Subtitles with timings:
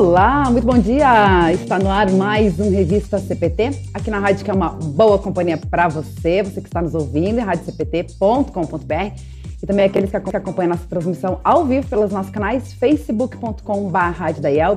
[0.00, 1.52] Olá, muito bom dia!
[1.52, 5.58] Está no ar mais um Revista CPT, aqui na rádio que é uma boa companhia
[5.58, 9.20] para você, você que está nos ouvindo em radiocpt.com.br
[9.62, 13.98] e também aqueles que acompanham nossa transmissão ao vivo pelos nossos canais facebook.com.br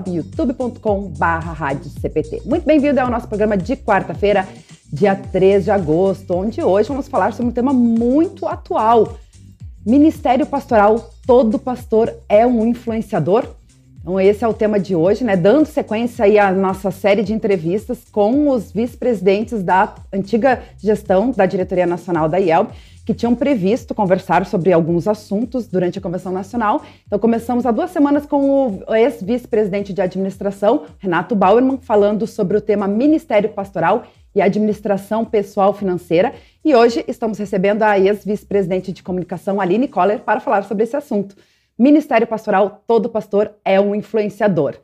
[0.08, 1.20] e youtube.com.br.
[2.46, 4.46] Muito bem-vindo ao nosso programa de quarta-feira,
[4.92, 9.18] dia 3 de agosto, onde hoje vamos falar sobre um tema muito atual.
[9.86, 13.48] Ministério Pastoral, todo pastor é um influenciador?
[14.04, 15.38] Então, esse é o tema de hoje, né?
[15.38, 21.46] Dando sequência aí à nossa série de entrevistas com os vice-presidentes da antiga gestão da
[21.46, 22.70] Diretoria Nacional da IELB,
[23.06, 26.82] que tinham previsto conversar sobre alguns assuntos durante a Convenção Nacional.
[27.08, 32.62] Então, começamos há duas semanas com o ex-vice-presidente de administração, Renato Bauerman, falando sobre o
[32.62, 34.04] tema Ministério Pastoral
[34.36, 36.34] e Administração Pessoal Financeira.
[36.66, 41.38] E hoje estamos recebendo a ex-vice-presidente de comunicação, Aline Koller, para falar sobre esse assunto.
[41.78, 44.76] Ministério Pastoral, todo pastor é um influenciador.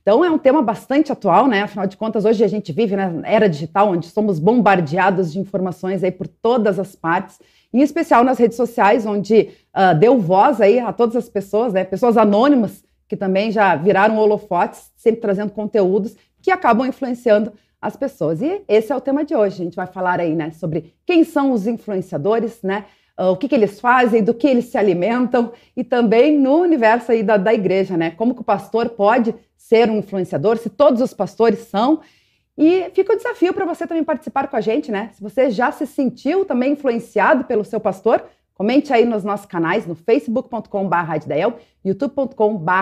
[0.00, 1.62] Então é um tema bastante atual, né?
[1.62, 6.02] Afinal de contas, hoje a gente vive na era digital, onde somos bombardeados de informações
[6.02, 7.38] aí por todas as partes,
[7.70, 11.84] em especial nas redes sociais, onde uh, deu voz aí a todas as pessoas, né?
[11.84, 18.40] Pessoas anônimas que também já viraram holofotes, sempre trazendo conteúdos que acabam influenciando as pessoas.
[18.40, 19.60] E esse é o tema de hoje.
[19.60, 22.86] A gente vai falar aí, né, sobre quem são os influenciadores, né?
[23.18, 27.12] Uh, o que, que, eles fazem, do que eles se alimentam e também no universo
[27.12, 28.10] aí da, da igreja, né?
[28.12, 32.00] Como que o pastor pode ser um influenciador, se todos os pastores são.
[32.56, 35.10] E fica o desafio para você também participar com a gente, né?
[35.12, 38.24] Se você já se sentiu também influenciado pelo seu pastor,
[38.54, 40.66] comente aí nos nossos canais, no facebook.com.br
[41.84, 42.72] youtube.com.br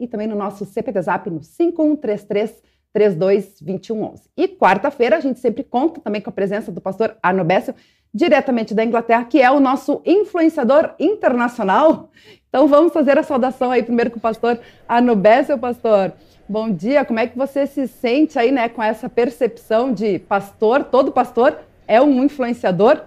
[0.00, 4.28] e também no nosso CPT Zap no 5133 322111.
[4.36, 7.74] E quarta-feira a gente sempre conta também com a presença do pastor Arno Bessel,
[8.12, 12.10] diretamente da Inglaterra, que é o nosso influenciador internacional.
[12.48, 16.12] Então vamos fazer a saudação aí primeiro com o pastor Anubé, seu pastor.
[16.48, 20.82] Bom dia, como é que você se sente aí, né, com essa percepção de pastor,
[20.82, 21.56] todo pastor
[21.86, 23.02] é um influenciador?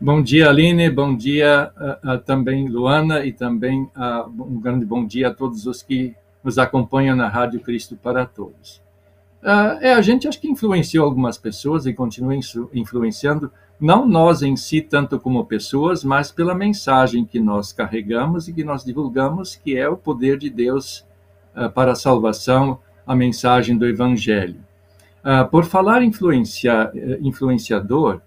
[0.00, 5.06] Bom dia, Aline, bom dia uh, uh, também, Luana, e também uh, um grande bom
[5.06, 8.82] dia a todos os que nos acompanham na Rádio Cristo para Todos.
[9.42, 12.32] Uh, é, a gente acho que influenciou algumas pessoas e continua
[12.72, 18.52] influenciando, não nós em si, tanto como pessoas, mas pela mensagem que nós carregamos e
[18.52, 21.04] que nós divulgamos, que é o poder de Deus
[21.56, 24.60] uh, para a salvação, a mensagem do Evangelho.
[25.24, 28.20] Uh, por falar influencia, influenciador,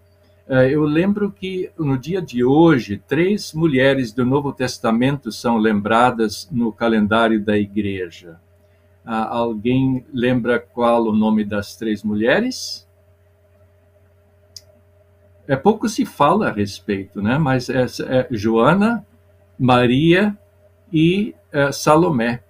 [0.69, 6.71] eu lembro que no dia de hoje, três mulheres do Novo Testamento são lembradas no
[6.71, 8.39] calendário da igreja.
[9.05, 12.87] Ah, alguém lembra qual o nome das três mulheres?
[15.47, 17.37] É pouco se fala a respeito, né?
[17.37, 19.05] Mas é, é Joana,
[19.59, 20.35] Maria
[20.91, 22.41] e é, Salomé.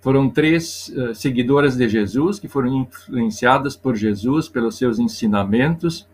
[0.00, 6.08] Foram três é, seguidoras de Jesus que foram influenciadas por Jesus pelos seus ensinamentos,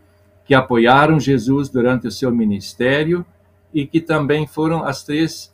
[0.44, 3.24] que apoiaram Jesus durante o seu ministério
[3.72, 5.50] e que também foram as três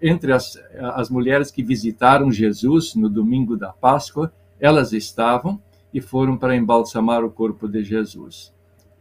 [0.00, 0.58] entre as,
[0.94, 5.60] as mulheres que visitaram Jesus no domingo da Páscoa, elas estavam
[5.92, 8.52] e foram para embalsamar o corpo de Jesus.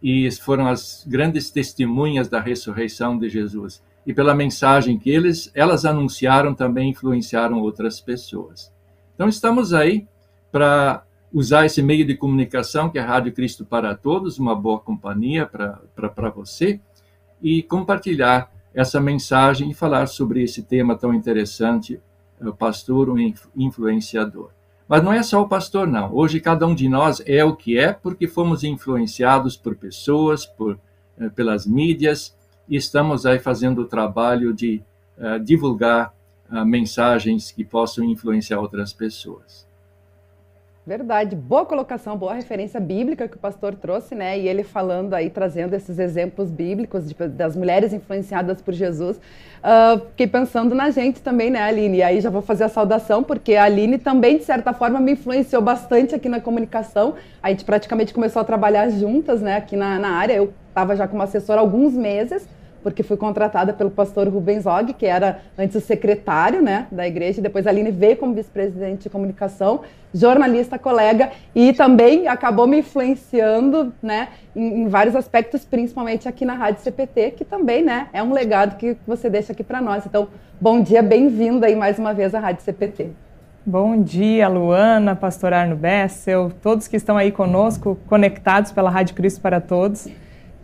[0.01, 3.81] E foram as grandes testemunhas da ressurreição de Jesus.
[4.05, 8.71] E pela mensagem que eles, elas anunciaram, também influenciaram outras pessoas.
[9.15, 10.07] Então estamos aí
[10.51, 11.03] para
[11.33, 15.47] usar esse meio de comunicação que é a Rádio Cristo para Todos, uma boa companhia
[15.47, 16.79] para você,
[17.41, 21.99] e compartilhar essa mensagem e falar sobre esse tema tão interessante,
[22.41, 23.15] o pastor, o
[23.55, 24.49] influenciador.
[24.87, 26.13] Mas não é só o pastor, não.
[26.13, 30.77] Hoje cada um de nós é o que é porque fomos influenciados por pessoas, por,
[31.17, 32.35] eh, pelas mídias,
[32.67, 34.81] e estamos aí fazendo o trabalho de
[35.17, 36.13] uh, divulgar
[36.49, 39.67] uh, mensagens que possam influenciar outras pessoas.
[40.85, 44.37] Verdade, boa colocação, boa referência bíblica que o pastor trouxe, né?
[44.37, 49.15] E ele falando aí, trazendo esses exemplos bíblicos de, das mulheres influenciadas por Jesus.
[49.15, 51.99] Uh, fiquei pensando na gente também, né, Aline?
[51.99, 55.13] E aí já vou fazer a saudação, porque a Aline também, de certa forma, me
[55.13, 57.15] influenciou bastante aqui na comunicação.
[57.41, 60.33] A gente praticamente começou a trabalhar juntas, né, aqui na, na área.
[60.33, 62.45] Eu estava já como assessora há alguns meses
[62.83, 67.41] porque fui contratada pelo pastor Rubens Og, que era antes o secretário né, da igreja,
[67.41, 69.81] depois a Aline veio como vice-presidente de comunicação,
[70.13, 76.53] jornalista, colega, e também acabou me influenciando né, em, em, vários aspectos, principalmente aqui na
[76.53, 80.05] Rádio CPT, que também né, é um legado que você deixa aqui para nós.
[80.05, 80.27] Então,
[80.59, 83.09] bom dia, bem-vindo aí mais uma vez à Rádio CPT.
[83.65, 89.39] Bom dia, Luana, pastor Arno Bessel, todos que estão aí conosco, conectados pela Rádio Cristo
[89.39, 90.09] para Todos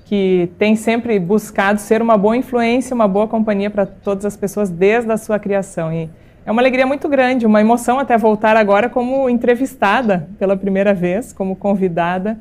[0.10, 4.68] que tem sempre buscado ser uma boa influência, uma boa companhia para todas as pessoas
[4.68, 5.94] desde a sua criação.
[5.94, 6.10] E
[6.44, 11.32] É uma alegria muito grande, uma emoção até voltar agora como entrevistada pela primeira vez,
[11.32, 12.40] como convidada.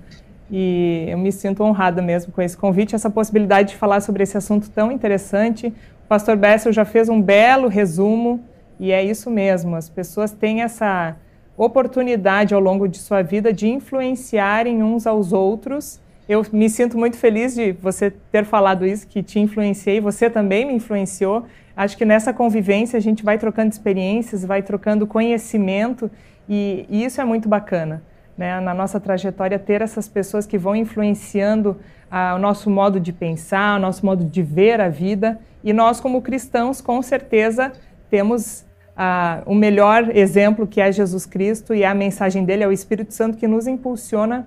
[0.50, 4.38] E eu me sinto honrada mesmo com esse convite, essa possibilidade de falar sobre esse
[4.38, 5.67] assunto tão interessante.
[5.67, 8.41] O pastor Bessel já fez um belo resumo,
[8.81, 11.17] e é isso mesmo, as pessoas têm essa
[11.55, 16.00] oportunidade ao longo de sua vida de influenciarem uns aos outros.
[16.28, 20.66] Eu me sinto muito feliz de você ter falado isso, que te influenciei, você também
[20.66, 21.46] me influenciou.
[21.75, 26.10] Acho que nessa convivência a gente vai trocando experiências, vai trocando conhecimento
[26.46, 28.02] e, e isso é muito bacana.
[28.36, 28.60] Né?
[28.60, 31.78] Na nossa trajetória, ter essas pessoas que vão influenciando
[32.10, 35.40] ah, o nosso modo de pensar, o nosso modo de ver a vida.
[35.64, 37.72] E nós, como cristãos, com certeza
[38.10, 42.72] temos ah, o melhor exemplo que é Jesus Cristo e a mensagem dele é o
[42.72, 44.46] Espírito Santo que nos impulsiona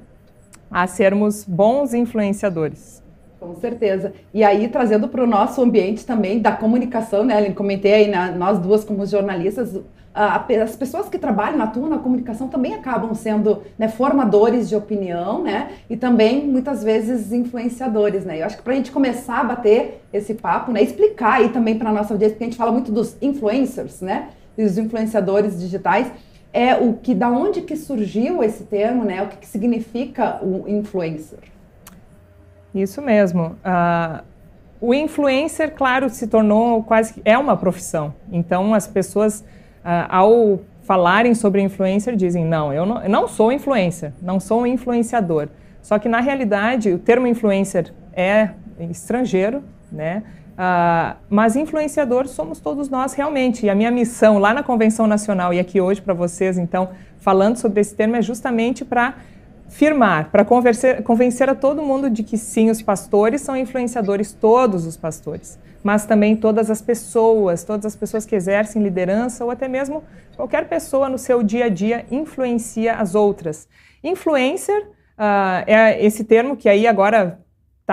[0.72, 3.02] a sermos bons influenciadores.
[3.40, 4.14] Com certeza.
[4.34, 7.54] E aí, trazendo para o nosso ambiente também da comunicação, né, Ellen?
[7.54, 9.80] Comentei aí, nós duas como jornalistas,
[10.14, 15.72] as pessoas que trabalham, atuam na comunicação também acabam sendo né, formadores de opinião, né?
[15.90, 18.42] E também, muitas vezes, influenciadores, né?
[18.42, 20.84] Eu acho que para a gente começar a bater esse papo, né?
[20.84, 24.30] Explicar aí também para a nossa audiência, porque a gente fala muito dos influencers, né?
[24.58, 26.12] E os influenciadores digitais
[26.54, 29.24] é o que da onde que surgiu esse termo, né?
[29.24, 31.40] O que, que significa o influencer?
[32.74, 33.56] Isso mesmo.
[33.66, 34.24] Uh,
[34.80, 38.14] o influencer, claro, se tornou quase é uma profissão.
[38.32, 43.52] Então as pessoas, uh, ao falarem sobre influencer, dizem não, eu não, eu não sou
[43.52, 45.48] influencer, não sou um influenciador.
[45.82, 48.50] Só que na realidade o termo influencer é
[48.90, 50.24] estrangeiro, né?
[50.52, 53.66] Uh, mas influenciador somos todos nós realmente.
[53.66, 57.58] E a minha missão lá na Convenção Nacional e aqui hoje para vocês, então, falando
[57.58, 59.16] sobre esse termo, é justamente para
[59.72, 64.98] firmar, para convencer a todo mundo de que sim, os pastores são influenciadores, todos os
[64.98, 70.04] pastores, mas também todas as pessoas, todas as pessoas que exercem liderança ou até mesmo
[70.36, 73.66] qualquer pessoa no seu dia a dia influencia as outras.
[74.04, 74.88] Influencer
[75.18, 77.40] uh, é esse termo que aí agora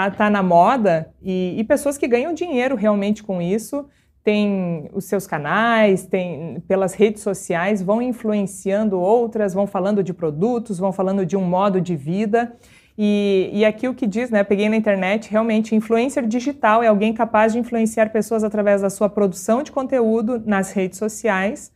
[0.06, 3.86] está tá na moda e, e pessoas que ganham dinheiro realmente com isso
[4.28, 10.78] tem os seus canais, tem pelas redes sociais, vão influenciando outras, vão falando de produtos,
[10.78, 12.52] vão falando de um modo de vida.
[12.98, 14.44] E, e aqui o que diz, né?
[14.44, 19.08] Peguei na internet, realmente, influencer digital é alguém capaz de influenciar pessoas através da sua
[19.08, 21.72] produção de conteúdo nas redes sociais.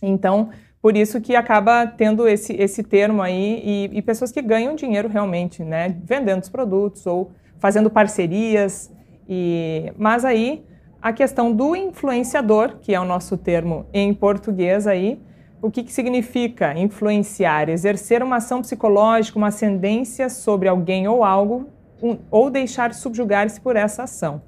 [0.00, 0.48] Então,
[0.80, 5.08] por isso que acaba tendo esse, esse termo aí e, e pessoas que ganham dinheiro
[5.08, 5.96] realmente, né?
[6.04, 8.90] Vendendo os produtos ou fazendo parcerias.
[9.28, 10.64] E, mas aí
[11.02, 15.20] a questão do influenciador, que é o nosso termo em português aí,
[15.60, 17.68] o que, que significa influenciar?
[17.68, 21.68] Exercer uma ação psicológica, uma ascendência sobre alguém ou algo,
[22.00, 24.40] um, ou deixar subjugar-se por essa ação.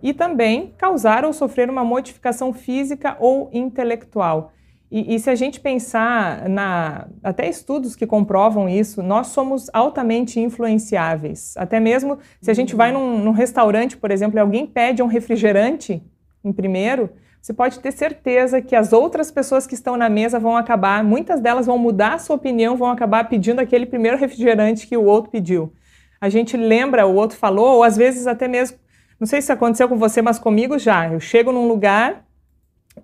[0.00, 4.52] E também causar ou sofrer uma modificação física ou intelectual.
[4.94, 10.38] E, e, se a gente pensar na até estudos que comprovam isso, nós somos altamente
[10.38, 11.56] influenciáveis.
[11.56, 15.06] Até mesmo se a gente vai num, num restaurante, por exemplo, e alguém pede um
[15.06, 16.02] refrigerante
[16.44, 17.08] em primeiro,
[17.40, 21.40] você pode ter certeza que as outras pessoas que estão na mesa vão acabar, muitas
[21.40, 25.30] delas vão mudar a sua opinião, vão acabar pedindo aquele primeiro refrigerante que o outro
[25.30, 25.72] pediu.
[26.20, 28.76] A gente lembra, o outro falou, ou às vezes até mesmo,
[29.18, 31.10] não sei se aconteceu com você, mas comigo já.
[31.10, 32.26] Eu chego num lugar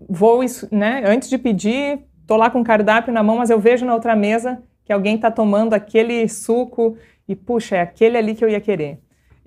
[0.08, 0.40] vou,
[0.70, 3.94] né, antes de pedir, tô lá com o cardápio na mão, mas eu vejo na
[3.94, 6.96] outra mesa que alguém está tomando aquele suco
[7.28, 8.98] e, puxa, é aquele ali que eu ia querer.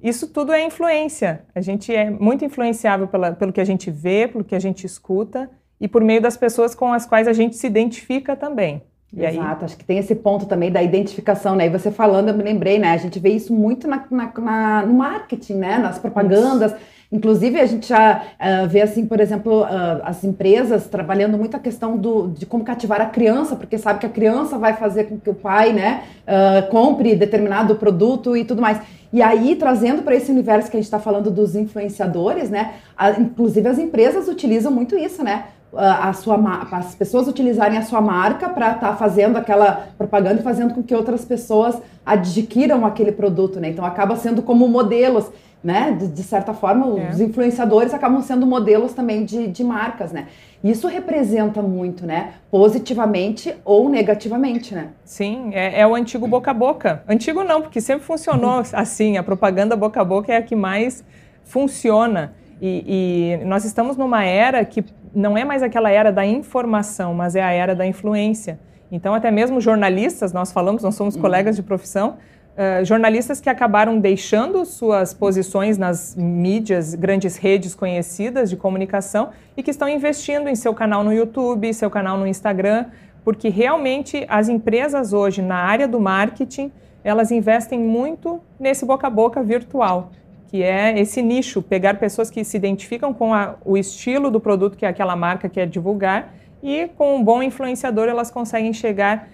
[0.02, 1.44] Isso tudo é influência.
[1.54, 4.86] A gente é muito influenciável pela, pelo que a gente vê, pelo que a gente
[4.86, 8.84] escuta e por meio das pessoas com as quais a gente se identifica também.
[9.14, 9.66] E Exato, aí...
[9.66, 11.66] acho que tem esse ponto também da identificação, né?
[11.66, 12.92] E você falando, eu me lembrei, né?
[12.92, 15.78] A gente vê isso muito na, na, na no marketing, né?
[15.78, 16.72] Nas propagandas.
[16.72, 16.80] Isso
[17.12, 19.68] Inclusive, a gente já uh, vê, assim, por exemplo, uh,
[20.04, 24.06] as empresas trabalhando muito a questão do, de como cativar a criança, porque sabe que
[24.06, 28.62] a criança vai fazer com que o pai né, uh, compre determinado produto e tudo
[28.62, 28.80] mais.
[29.12, 32.76] E aí, trazendo para esse universo que a gente está falando dos influenciadores, né?
[32.98, 35.48] A, inclusive, as empresas utilizam muito isso, né?
[35.74, 36.38] A sua
[36.72, 40.84] as pessoas utilizarem a sua marca para estar tá fazendo aquela propaganda e fazendo com
[40.84, 43.70] que outras pessoas adquiram aquele produto, né?
[43.70, 45.32] Então acaba sendo como modelos
[45.64, 45.96] né?
[45.98, 47.10] De, de certa forma, é.
[47.12, 50.28] os influenciadores acabam sendo modelos também de, de marcas, né?
[50.64, 52.34] Isso representa muito, né?
[52.50, 54.90] Positivamente ou negativamente, né?
[55.06, 57.04] Sim, é, é, o antigo boca a boca.
[57.08, 59.18] Antigo não, porque sempre funcionou assim.
[59.18, 61.04] A propaganda boca a boca é a que mais
[61.44, 62.34] funciona.
[62.62, 67.36] E, e nós estamos numa era que não é mais aquela era da informação, mas
[67.36, 68.60] é a era da influência.
[68.92, 71.22] Então, até mesmo jornalistas, nós falamos, nós somos uhum.
[71.22, 72.18] colegas de profissão,
[72.52, 79.64] uh, jornalistas que acabaram deixando suas posições nas mídias, grandes redes conhecidas de comunicação e
[79.64, 82.88] que estão investindo em seu canal no YouTube, seu canal no Instagram,
[83.24, 86.72] porque realmente as empresas hoje na área do marketing
[87.04, 90.12] elas investem muito nesse boca a boca virtual,
[90.52, 94.76] que é esse nicho, pegar pessoas que se identificam com a, o estilo do produto
[94.76, 99.30] que aquela marca quer divulgar e com um bom influenciador elas conseguem chegar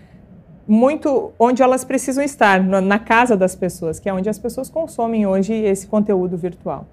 [0.67, 5.25] muito onde elas precisam estar, na casa das pessoas, que é onde as pessoas consomem
[5.25, 6.85] hoje esse conteúdo virtual.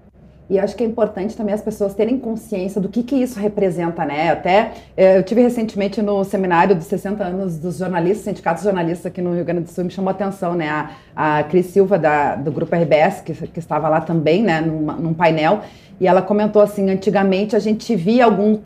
[0.49, 4.05] E acho que é importante também as pessoas terem consciência do que, que isso representa,
[4.05, 4.29] né?
[4.29, 9.21] Até eh, eu tive recentemente no seminário dos 60 anos dos jornalistas, sindicatos jornalistas aqui
[9.21, 10.69] no Rio Grande do Sul, me chamou a atenção, né?
[10.69, 14.85] A, a Cris Silva, da, do Grupo RBS, que, que estava lá também, né, num,
[14.97, 15.61] num painel,
[15.99, 18.59] e ela comentou assim, antigamente a gente via algum,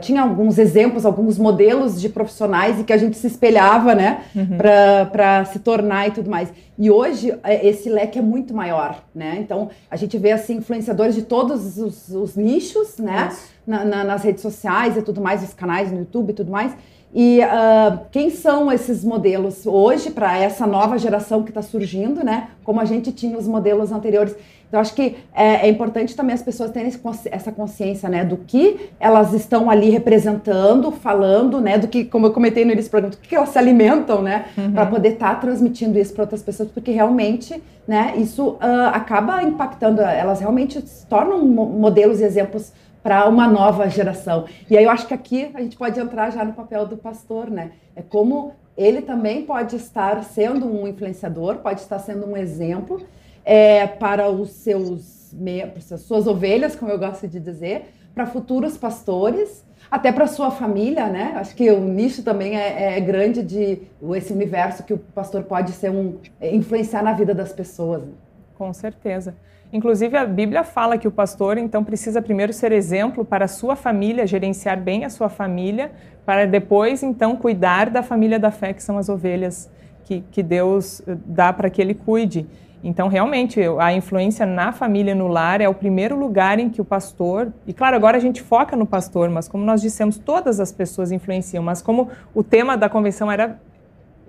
[0.00, 4.56] tinha alguns exemplos, alguns modelos de profissionais e que a gente se espelhava, né, uhum.
[5.10, 6.52] para se tornar e tudo mais.
[6.78, 9.38] E hoje é, esse leque é muito maior, né?
[9.40, 13.30] Então a gente vê assim influenciadores de todos os, os nichos, né,
[13.66, 16.72] na, na, nas redes sociais e tudo mais, os canais no YouTube e tudo mais.
[17.14, 22.50] E uh, quem são esses modelos hoje para essa nova geração que está surgindo, né?
[22.62, 24.36] Como a gente tinha os modelos anteriores.
[24.68, 26.92] Então, acho que é, é, importante também as pessoas terem
[27.30, 32.32] essa consciência, né, do que elas estão ali representando, falando, né, do que, como eu
[32.32, 34.72] comentei no início do programa, do que elas se alimentam, né, uhum.
[34.72, 39.42] para poder estar tá transmitindo isso para outras pessoas, porque realmente, né, isso uh, acaba
[39.42, 42.70] impactando, elas realmente se tornam modelos e exemplos
[43.02, 44.44] para uma nova geração.
[44.70, 47.48] E aí eu acho que aqui a gente pode entrar já no papel do pastor,
[47.50, 47.70] né?
[47.96, 53.00] É como ele também pode estar sendo um influenciador, pode estar sendo um exemplo
[53.48, 58.76] é, para os seus para as suas ovelhas, como eu gosto de dizer, para futuros
[58.76, 61.32] pastores, até para sua família, né?
[61.36, 63.78] Acho que o nicho também é, é, grande de
[64.14, 68.02] esse universo que o pastor pode ser um influenciar na vida das pessoas.
[68.56, 69.34] Com certeza.
[69.72, 73.76] Inclusive, a Bíblia fala que o pastor, então, precisa primeiro ser exemplo para a sua
[73.76, 75.92] família, gerenciar bem a sua família,
[76.24, 79.70] para depois, então, cuidar da família da fé, que são as ovelhas
[80.04, 82.46] que, que Deus eh, dá para que ele cuide.
[82.82, 86.84] Então, realmente, a influência na família, no lar, é o primeiro lugar em que o
[86.84, 87.52] pastor.
[87.66, 91.10] E claro, agora a gente foca no pastor, mas como nós dissemos, todas as pessoas
[91.10, 91.62] influenciam.
[91.62, 93.58] Mas como o tema da convenção era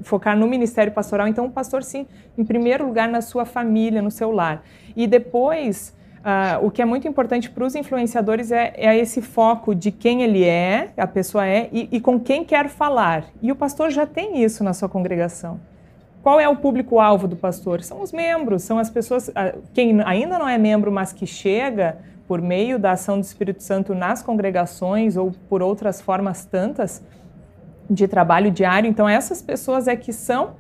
[0.01, 4.10] focar no ministério pastoral, então o pastor, sim, em primeiro lugar na sua família, no
[4.10, 4.63] seu lar.
[4.96, 9.75] E depois, uh, o que é muito importante para os influenciadores é, é, esse foco
[9.75, 13.25] de quem ele é, a pessoa é, e, e com quem quer falar.
[13.41, 15.60] E o pastor já tem isso na sua congregação.
[16.29, 17.81] Qual é o público-alvo do pastor?
[17.81, 21.98] São os membros, são as pessoas, ah, quem ainda não é membro, mas que chega
[22.27, 27.03] por meio da ação do Espírito Santo nas congregações ou por outras formas tantas,
[27.89, 28.88] de trabalho diário.
[28.88, 30.51] Então, essas pessoas é que são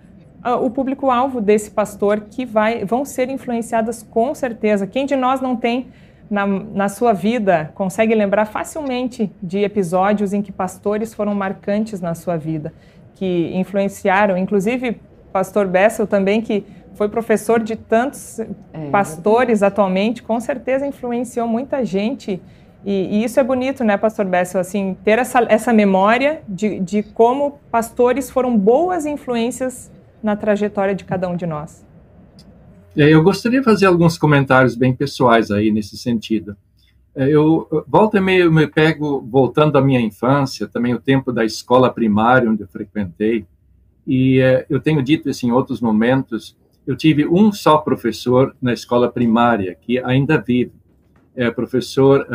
[0.43, 4.87] uh, o público-alvo desse pastor que vai, vão ser influenciadas com certeza.
[4.87, 5.89] Quem de nós não tem
[6.31, 12.15] na, na sua vida, consegue lembrar facilmente de episódios em que pastores foram marcantes na
[12.15, 12.73] sua vida,
[13.13, 14.99] que influenciaram, inclusive
[15.31, 21.85] pastor Bessel também, que foi professor de tantos é, pastores atualmente, com certeza influenciou muita
[21.85, 22.41] gente
[22.85, 27.03] e, e, isso é bonito, né, Pastor Bessel, assim, ter essa, essa memória de, de
[27.03, 29.91] como pastores foram boas influências
[30.23, 31.85] na trajetória de cada um de nós.
[32.95, 36.55] É, eu gostaria de fazer alguns comentários bem pessoais aí nesse sentido.
[37.13, 41.43] É, eu volta e meio me pego voltando à minha infância, também o tempo da
[41.43, 43.45] escola primária onde eu frequentei,
[44.05, 48.73] e é, eu tenho dito isso em outros momentos, eu tive um só professor na
[48.73, 50.73] escola primária que ainda vive,
[51.35, 52.25] é professor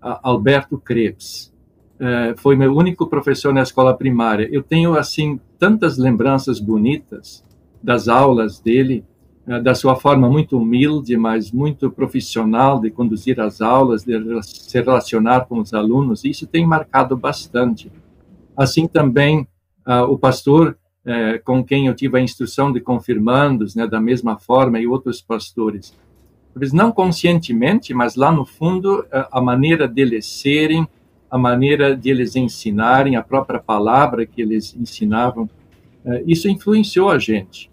[0.00, 1.52] Alberto Krebs.
[2.00, 4.48] É, foi meu único professor na escola primária.
[4.52, 7.44] Eu tenho, assim, tantas lembranças bonitas
[7.82, 9.04] das aulas dele,
[9.46, 14.80] é, da sua forma muito humilde, mas muito profissional de conduzir as aulas, de se
[14.80, 16.24] relacionar com os alunos.
[16.24, 17.90] Isso tem marcado bastante.
[18.56, 19.46] Assim também,
[20.08, 20.76] o pastor
[21.08, 25.20] é, com quem eu tive a instrução de confirmandos, né, da mesma forma, e outros
[25.20, 25.94] pastores
[26.58, 30.88] talvez não conscientemente, mas lá no fundo, a maneira deles serem,
[31.30, 35.48] a maneira de eles ensinarem, a própria palavra que eles ensinavam,
[36.04, 37.70] eh, isso influenciou a gente.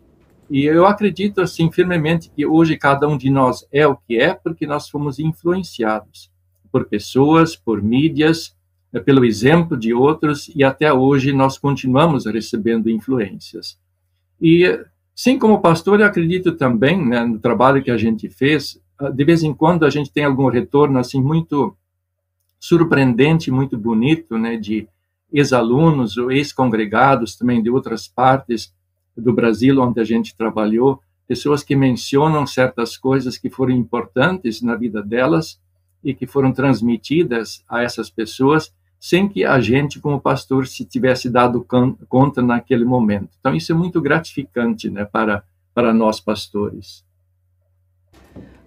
[0.49, 4.35] E eu acredito assim firmemente que hoje cada um de nós é o que é
[4.35, 6.29] porque nós fomos influenciados
[6.71, 8.55] por pessoas, por mídias,
[8.99, 13.77] pelo exemplo de outros e até hoje nós continuamos recebendo influências.
[14.41, 14.79] E
[15.15, 18.77] Sim, como pastor, eu acredito também né, no trabalho que a gente fez.
[18.99, 21.73] Ah, de vez em quando a gente tem algum retorno assim muito
[22.59, 24.89] surpreendente, muito bonito, né, de
[25.31, 28.73] ex-alunos ou ex-congregados também de outras partes
[29.15, 34.75] do Brasil onde a gente trabalhou, pessoas que mencionam certas coisas que foram importantes na
[34.75, 35.61] vida delas
[36.03, 38.73] e que foram transmitidas a essas pessoas
[39.05, 41.63] sem que a gente, como pastor, se tivesse dado
[42.09, 43.37] conta naquele momento.
[43.39, 45.43] Então, isso é muito gratificante né, para,
[45.75, 47.05] para nós pastores.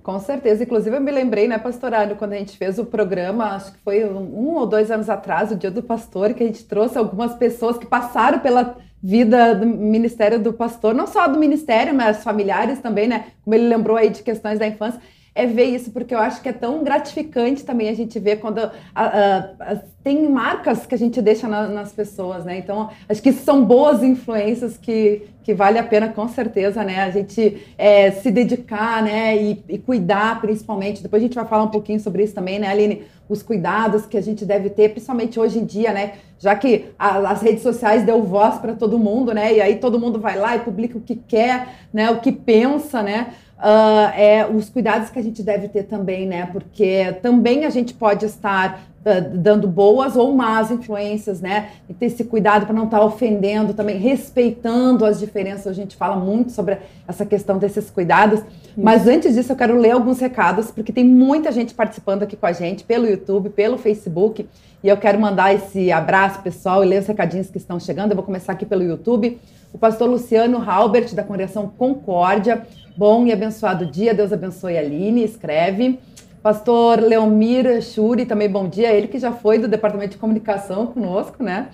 [0.00, 0.62] Com certeza.
[0.62, 4.04] Inclusive, eu me lembrei, né, pastorado, quando a gente fez o programa, acho que foi
[4.04, 7.76] um, ou dois anos atrás, o Dia do Pastor, que a gente trouxe algumas pessoas
[7.76, 13.08] que passaram pela vida do Ministério do Pastor, não só do Ministério, mas familiares também,
[13.08, 13.32] né?
[13.42, 15.00] Como ele lembrou aí de questões da infância
[15.38, 18.58] é ver isso, porque eu acho que é tão gratificante também a gente ver quando
[18.58, 22.58] a, a, a, tem marcas que a gente deixa na, nas pessoas, né?
[22.58, 27.04] Então, acho que são boas influências que, que vale a pena, com certeza, né?
[27.04, 29.36] A gente é, se dedicar, né?
[29.36, 31.04] E, e, cuidar, principalmente.
[31.04, 33.04] Depois a gente vai falar um pouquinho sobre isso também, né, Aline?
[33.28, 36.14] Os cuidados que a gente deve ter, principalmente hoje em dia, né?
[36.40, 39.54] Já que as redes sociais deu voz para todo mundo, né?
[39.54, 42.10] E aí todo mundo vai lá e publica o que quer, né?
[42.10, 43.34] O que pensa, né?
[43.58, 46.46] Uh, é os cuidados que a gente deve ter também, né?
[46.46, 51.70] Porque também a gente pode estar uh, dando boas ou más influências, né?
[51.88, 55.66] E ter esse cuidado para não estar tá ofendendo, também respeitando as diferenças.
[55.66, 58.40] A gente fala muito sobre essa questão desses cuidados.
[58.76, 62.46] Mas antes disso, eu quero ler alguns recados, porque tem muita gente participando aqui com
[62.46, 64.48] a gente pelo YouTube, pelo Facebook.
[64.82, 68.12] E eu quero mandar esse abraço pessoal e ler os recadinhos que estão chegando.
[68.12, 69.40] Eu vou começar aqui pelo YouTube.
[69.72, 72.64] O pastor Luciano Halbert, da Congregação Concórdia.
[72.98, 76.00] Bom e abençoado dia, Deus abençoe a Aline, escreve.
[76.42, 81.40] Pastor Leomir Churi, também bom dia, ele que já foi do Departamento de Comunicação conosco,
[81.40, 81.68] né?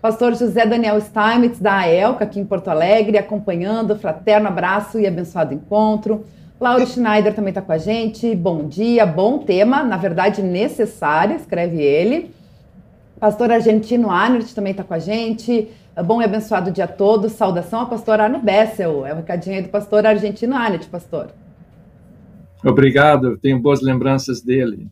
[0.00, 5.52] Pastor José Daniel Steinmetz, da AELCA, aqui em Porto Alegre, acompanhando, fraterno abraço e abençoado
[5.52, 6.24] encontro.
[6.60, 11.82] Laura Schneider também está com a gente, bom dia, bom tema, na verdade necessário, escreve
[11.82, 12.32] ele.
[13.18, 15.68] Pastor Argentino Anert também está com a gente.
[16.04, 17.28] Bom e abençoado dia todo.
[17.28, 19.04] Saudação ao pastor Arno Bessel.
[19.04, 21.32] É um recadinho aí do pastor Argentino Anet, pastor.
[22.64, 24.88] Obrigado, tenho boas lembranças dele.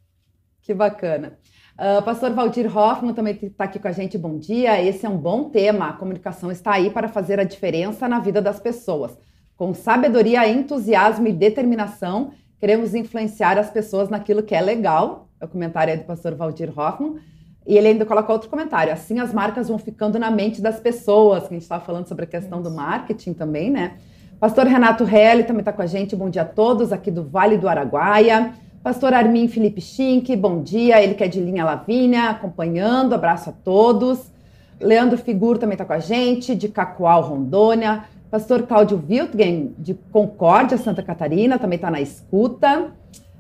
[0.63, 1.39] Que bacana.
[1.79, 4.19] Uh, pastor Valdir Hoffman também está aqui com a gente.
[4.19, 4.83] Bom dia.
[4.83, 5.91] Esse é um bom tema.
[5.91, 9.17] A comunicação está aí para fazer a diferença na vida das pessoas.
[9.57, 15.29] Com sabedoria, entusiasmo e determinação, queremos influenciar as pessoas naquilo que é legal.
[15.41, 17.21] É o comentário aí do pastor Valdir Hoffman.
[17.67, 18.93] E ele ainda coloca outro comentário.
[18.93, 22.25] Assim as marcas vão ficando na mente das pessoas, que a gente estava falando sobre
[22.25, 23.95] a questão do marketing também, né?
[24.39, 26.15] Pastor Renato Helli também está com a gente.
[26.15, 28.53] Bom dia a todos aqui do Vale do Araguaia.
[28.83, 31.03] Pastor Armin Felipe Schink, bom dia.
[31.03, 33.15] Ele que é de Linha Lavínia, acompanhando.
[33.15, 34.31] Abraço a todos.
[34.79, 38.05] Leandro Figur também está com a gente, de Cacoal, Rondônia.
[38.31, 42.93] Pastor Cláudio Wiltgen, de Concórdia, Santa Catarina, também está na escuta.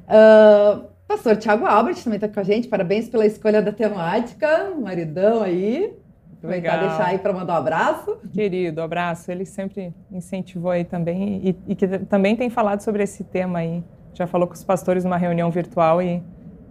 [0.09, 2.66] Uh, Pastor Tiago Albert também está com a gente.
[2.66, 4.73] Parabéns pela escolha da temática.
[4.81, 5.95] Maridão aí.
[6.38, 8.16] Aproveitar e deixar aí para mandar um abraço.
[8.33, 9.31] Querido, abraço.
[9.31, 13.83] Ele sempre incentivou aí também e, e, que também tem falado sobre esse tema aí.
[14.14, 16.23] Já falou com os pastores numa reunião virtual e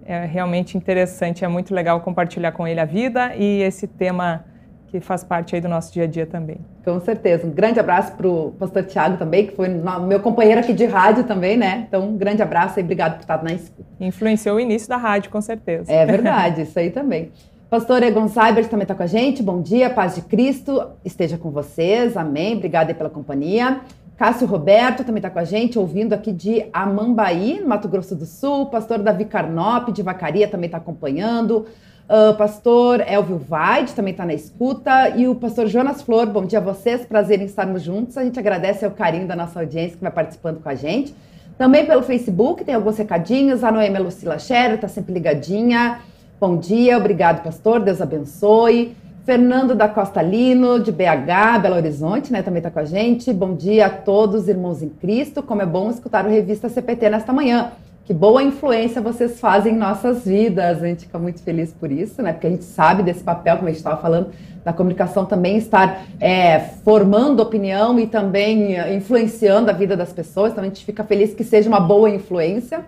[0.05, 1.45] é realmente interessante.
[1.45, 4.45] É muito legal compartilhar com ele a vida e esse tema
[4.87, 6.57] que faz parte aí do nosso dia a dia também.
[6.83, 7.45] Com certeza.
[7.45, 11.23] Um grande abraço para o pastor Tiago também, que foi meu companheiro aqui de rádio
[11.23, 11.85] também, né?
[11.87, 13.87] Então, um grande abraço e obrigado por estar na escuta.
[13.99, 15.91] Influenciou o início da rádio, com certeza.
[15.91, 17.31] É verdade, isso aí também.
[17.69, 19.41] Pastor Egon Seibert também está com a gente.
[19.41, 22.15] Bom dia, paz de Cristo esteja com vocês.
[22.15, 22.55] Amém.
[22.55, 23.81] Obrigada pela companhia.
[24.17, 28.67] Cássio Roberto também está com a gente, ouvindo aqui de Amambaí, Mato Grosso do Sul.
[28.67, 31.65] Pastor Davi Carnop, de Vacaria, também está acompanhando.
[32.07, 35.09] Uh, pastor Elvio Vaide também está na escuta.
[35.09, 38.15] E o pastor Jonas Flor, bom dia a vocês, prazer em estarmos juntos.
[38.17, 41.15] A gente agradece o carinho da nossa audiência que vai participando com a gente.
[41.57, 43.63] Também pelo Facebook tem alguns recadinhos.
[43.63, 45.99] A Noêmia Lucila Scherer está sempre ligadinha.
[46.39, 47.79] Bom dia, obrigado, pastor.
[47.79, 48.95] Deus abençoe.
[49.25, 53.33] Fernando da Costa Lino, de BH, Belo Horizonte, né, também está com a gente.
[53.33, 55.41] Bom dia a todos, irmãos em Cristo.
[55.41, 57.71] Como é bom escutar o Revista CPT nesta manhã.
[58.05, 60.83] Que boa influência vocês fazem em nossas vidas.
[60.83, 62.33] A gente fica muito feliz por isso, né?
[62.33, 64.29] Porque a gente sabe desse papel, como a gente estava falando,
[64.63, 70.51] da comunicação também estar é, formando opinião e também é, influenciando a vida das pessoas.
[70.51, 72.85] Então a gente fica feliz que seja uma boa influência.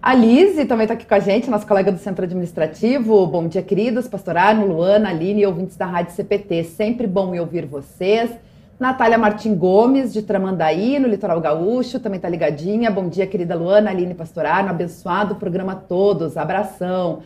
[0.00, 3.26] A Lise também está aqui com a gente, nossa colega do Centro Administrativo.
[3.26, 4.08] Bom dia, queridos.
[4.08, 6.64] Pastor Arno, Luana, Aline e ouvintes da Rádio CPT.
[6.64, 8.30] Sempre bom ouvir vocês.
[8.78, 12.92] Natália Martim Gomes, de Tramandaí, no Litoral Gaúcho, também está ligadinha.
[12.92, 17.18] Bom dia, querida Luana, Aline Pastorano, abençoado programa todos, abração.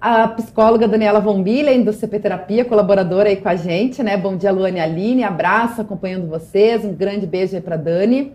[0.00, 4.16] A psicóloga Daniela Von Billen, do CP Terapia, colaboradora aí com a gente, né?
[4.16, 8.32] Bom dia, Luana e Aline, abraço acompanhando vocês, um grande beijo aí para Dani.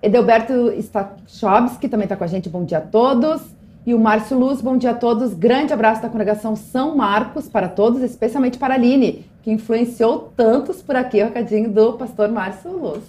[0.00, 3.42] Edelberto Stachowski também está com a gente, bom dia a todos.
[3.84, 5.34] E o Márcio Luz, bom dia a todos.
[5.34, 10.80] Grande abraço da congregação São Marcos para todos, especialmente para a Aline, que influenciou tantos
[10.80, 13.04] por aqui, o recadinho do pastor Márcio Luz.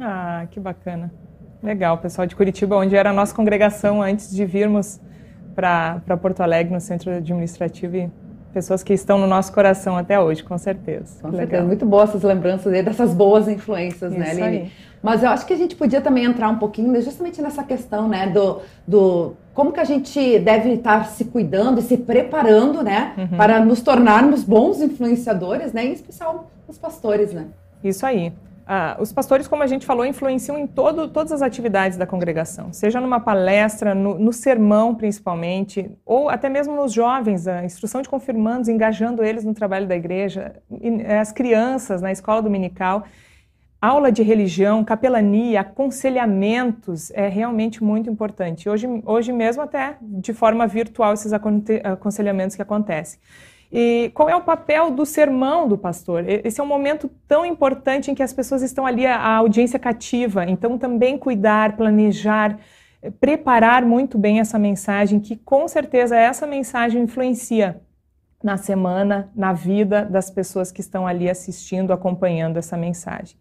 [0.00, 1.12] Ah, que bacana.
[1.62, 4.98] Legal, pessoal de Curitiba, onde era a nossa congregação antes de virmos
[5.54, 8.10] para Porto Alegre, no centro administrativo, e
[8.56, 11.20] pessoas que estão no nosso coração até hoje, com certeza.
[11.20, 14.62] Com certeza, muito boas essas lembranças dessas boas influências, né, Isso né, Aline?
[14.62, 14.72] Aí.
[15.02, 18.28] Mas eu acho que a gente podia também entrar um pouquinho justamente nessa questão, né,
[18.28, 23.36] do, do como que a gente deve estar se cuidando e se preparando, né, uhum.
[23.36, 27.48] para nos tornarmos bons influenciadores, né, em especial os pastores, né?
[27.84, 28.32] Isso aí.
[28.68, 32.72] Ah, os pastores, como a gente falou, influenciam em todo, todas as atividades da congregação,
[32.72, 38.08] seja numa palestra, no, no, sermão principalmente, ou até mesmo nos jovens, a instrução de
[38.08, 40.56] confirmandos, engajando eles no trabalho da igreja,
[41.20, 43.04] as crianças na escola dominical,
[43.80, 48.68] aula de religião, capelania, aconselhamentos, é realmente muito importante.
[48.68, 53.20] Hoje, hoje mesmo até de forma virtual esses aconselhamentos que acontecem.
[53.70, 56.24] E qual é o papel do sermão do pastor?
[56.26, 60.44] Esse é um momento tão importante em que as pessoas estão ali, a audiência cativa.
[60.44, 62.58] Então, também cuidar, planejar,
[63.02, 67.80] eh, preparar muito bem essa mensagem, que com certeza essa mensagem influencia
[68.42, 73.36] na semana, na vida das pessoas que estão ali assistindo, acompanhando essa mensagem.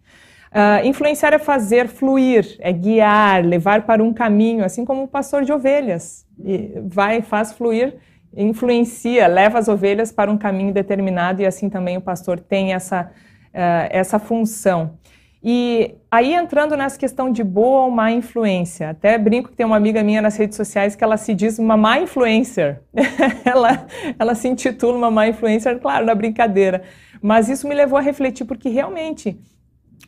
[0.51, 5.43] Uh, influenciar é fazer fluir, é guiar, levar para um caminho, assim como o pastor
[5.43, 6.25] de ovelhas.
[6.39, 7.97] E vai, faz fluir
[8.35, 13.11] influencia, leva as ovelhas para um caminho determinado e assim também o pastor tem essa,
[13.53, 14.97] uh, essa função.
[15.43, 19.77] E aí entrando nessa questão de boa ou má influência, até brinco que tem uma
[19.77, 22.81] amiga minha nas redes sociais que ela se diz uma má influencer.
[23.45, 23.85] ela,
[24.17, 26.81] ela se intitula uma má influencer, claro, na brincadeira.
[27.21, 29.39] Mas isso me levou a refletir porque realmente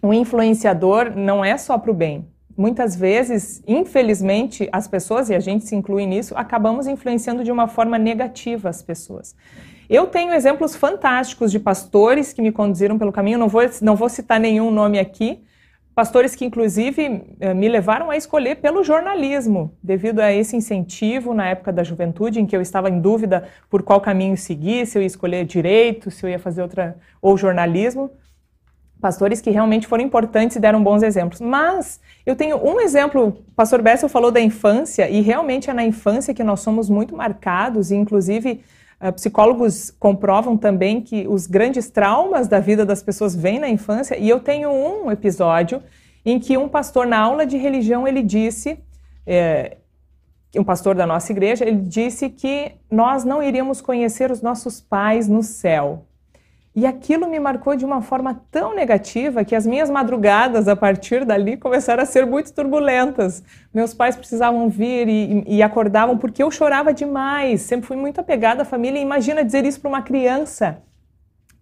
[0.02, 2.26] o influenciador não é só para o bem
[2.58, 7.68] muitas vezes, infelizmente, as pessoas, e a gente se inclui nisso, acabamos influenciando de uma
[7.68, 9.36] forma negativa as pessoas.
[9.88, 14.10] Eu tenho exemplos fantásticos de pastores que me conduziram pelo caminho, não vou, não vou
[14.10, 15.44] citar nenhum nome aqui,
[15.94, 21.48] pastores que inclusive eh, me levaram a escolher pelo jornalismo, devido a esse incentivo na
[21.50, 25.02] época da juventude, em que eu estava em dúvida por qual caminho seguir, se eu
[25.02, 28.12] ia escolher direito, se eu ia fazer outra ou jornalismo
[29.00, 31.40] pastores que realmente foram importantes e deram bons exemplos.
[31.40, 35.84] Mas eu tenho um exemplo, o pastor Bessel falou da infância, e realmente é na
[35.84, 38.64] infância que nós somos muito marcados, e inclusive
[39.02, 44.18] uh, psicólogos comprovam também que os grandes traumas da vida das pessoas vêm na infância,
[44.18, 45.82] e eu tenho um episódio
[46.26, 48.80] em que um pastor na aula de religião, ele disse,
[49.26, 49.78] é,
[50.56, 55.28] um pastor da nossa igreja, ele disse que nós não iríamos conhecer os nossos pais
[55.28, 56.07] no céu.
[56.78, 61.26] E aquilo me marcou de uma forma tão negativa que as minhas madrugadas a partir
[61.26, 63.44] dali começaram a ser muito turbulentas.
[63.74, 67.62] Meus pais precisavam vir e, e acordavam porque eu chorava demais.
[67.62, 69.02] Sempre fui muito apegada à família.
[69.02, 70.78] Imagina dizer isso para uma criança.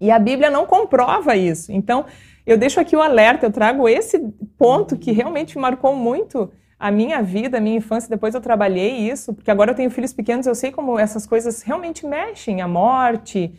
[0.02, 1.72] E a Bíblia não comprova isso.
[1.72, 2.04] Então,
[2.46, 4.20] eu deixo aqui o alerta, eu trago esse
[4.58, 6.52] ponto que realmente marcou muito
[6.86, 10.14] a minha vida, a minha infância, depois eu trabalhei isso, porque agora eu tenho filhos
[10.14, 13.52] pequenos, eu sei como essas coisas realmente mexem, a morte,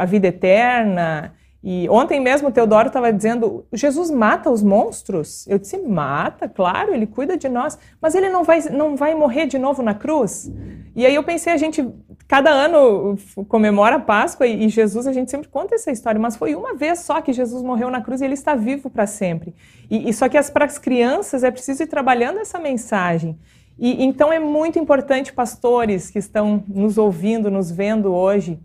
[0.00, 1.32] a vida eterna.
[1.64, 5.46] E ontem mesmo o Teodoro estava dizendo: Jesus mata os monstros?
[5.46, 9.46] Eu disse: mata, claro, ele cuida de nós, mas ele não vai, não vai morrer
[9.46, 10.50] de novo na cruz?
[10.96, 11.88] E aí eu pensei: a gente,
[12.26, 16.56] cada ano comemora a Páscoa e, Jesus, a gente sempre conta essa história, mas foi
[16.56, 19.54] uma vez só que Jesus morreu na cruz e ele está vivo para sempre.
[19.88, 23.38] E, e, só que para as crianças é preciso ir trabalhando essa mensagem.
[23.78, 28.58] E então é muito importante, pastores que estão nos ouvindo, nos vendo hoje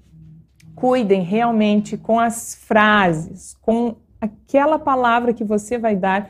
[0.77, 6.29] cuidem realmente com as frases, com aquela palavra que você vai dar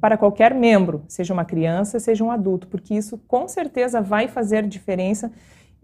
[0.00, 4.66] para qualquer membro, seja uma criança, seja um adulto, porque isso com certeza vai fazer
[4.66, 5.30] diferença,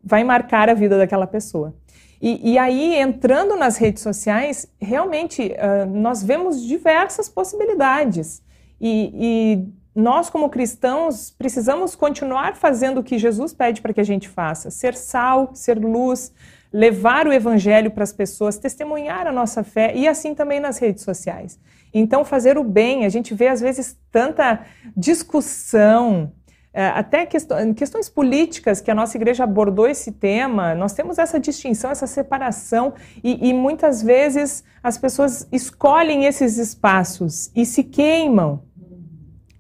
[0.03, 1.73] vai marcar a vida daquela pessoa.
[2.21, 8.43] E, e aí, entrando nas redes sociais, realmente uh, nós vemos diversas possibilidades.
[8.81, 14.05] E, e nós, como cristãos, precisamos continuar fazendo o que Jesus pede para que a
[14.05, 16.33] gente faça: ser sal, ser luz,
[16.73, 21.03] levar o evangelho para as pessoas, testemunhar a nossa fé e assim também nas redes
[21.03, 21.59] sociais.
[21.93, 24.61] Então, fazer o bem, a gente vê às vezes tanta
[24.97, 26.33] discussão,
[26.73, 31.91] é, até questões políticas que a nossa igreja abordou esse tema, nós temos essa distinção,
[31.91, 38.63] essa separação, e, e muitas vezes as pessoas escolhem esses espaços e se queimam.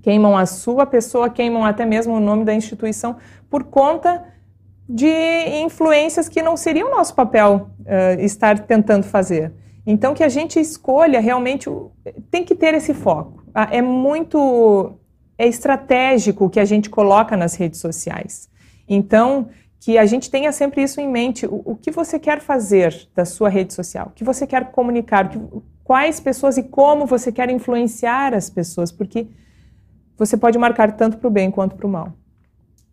[0.03, 3.17] Queimam a sua pessoa, queimam até mesmo o nome da instituição
[3.51, 4.25] por conta
[4.93, 9.53] de influências que não seria o nosso papel uh, estar tentando fazer.
[9.87, 11.71] Então, que a gente escolha realmente,
[12.29, 13.45] tem que ter esse foco.
[13.55, 14.99] Ah, é muito,
[15.39, 18.49] é estratégico o que a gente coloca nas redes sociais.
[18.89, 19.49] Então,
[19.79, 21.47] que a gente tenha sempre isso em mente.
[21.47, 24.09] O, o que você quer fazer da sua rede social?
[24.09, 25.29] O que você quer comunicar?
[25.29, 25.41] Que,
[25.85, 29.29] quais pessoas e como você quer influenciar as pessoas, porque
[30.19, 32.13] você pode marcar tanto para o bem quanto para o mal.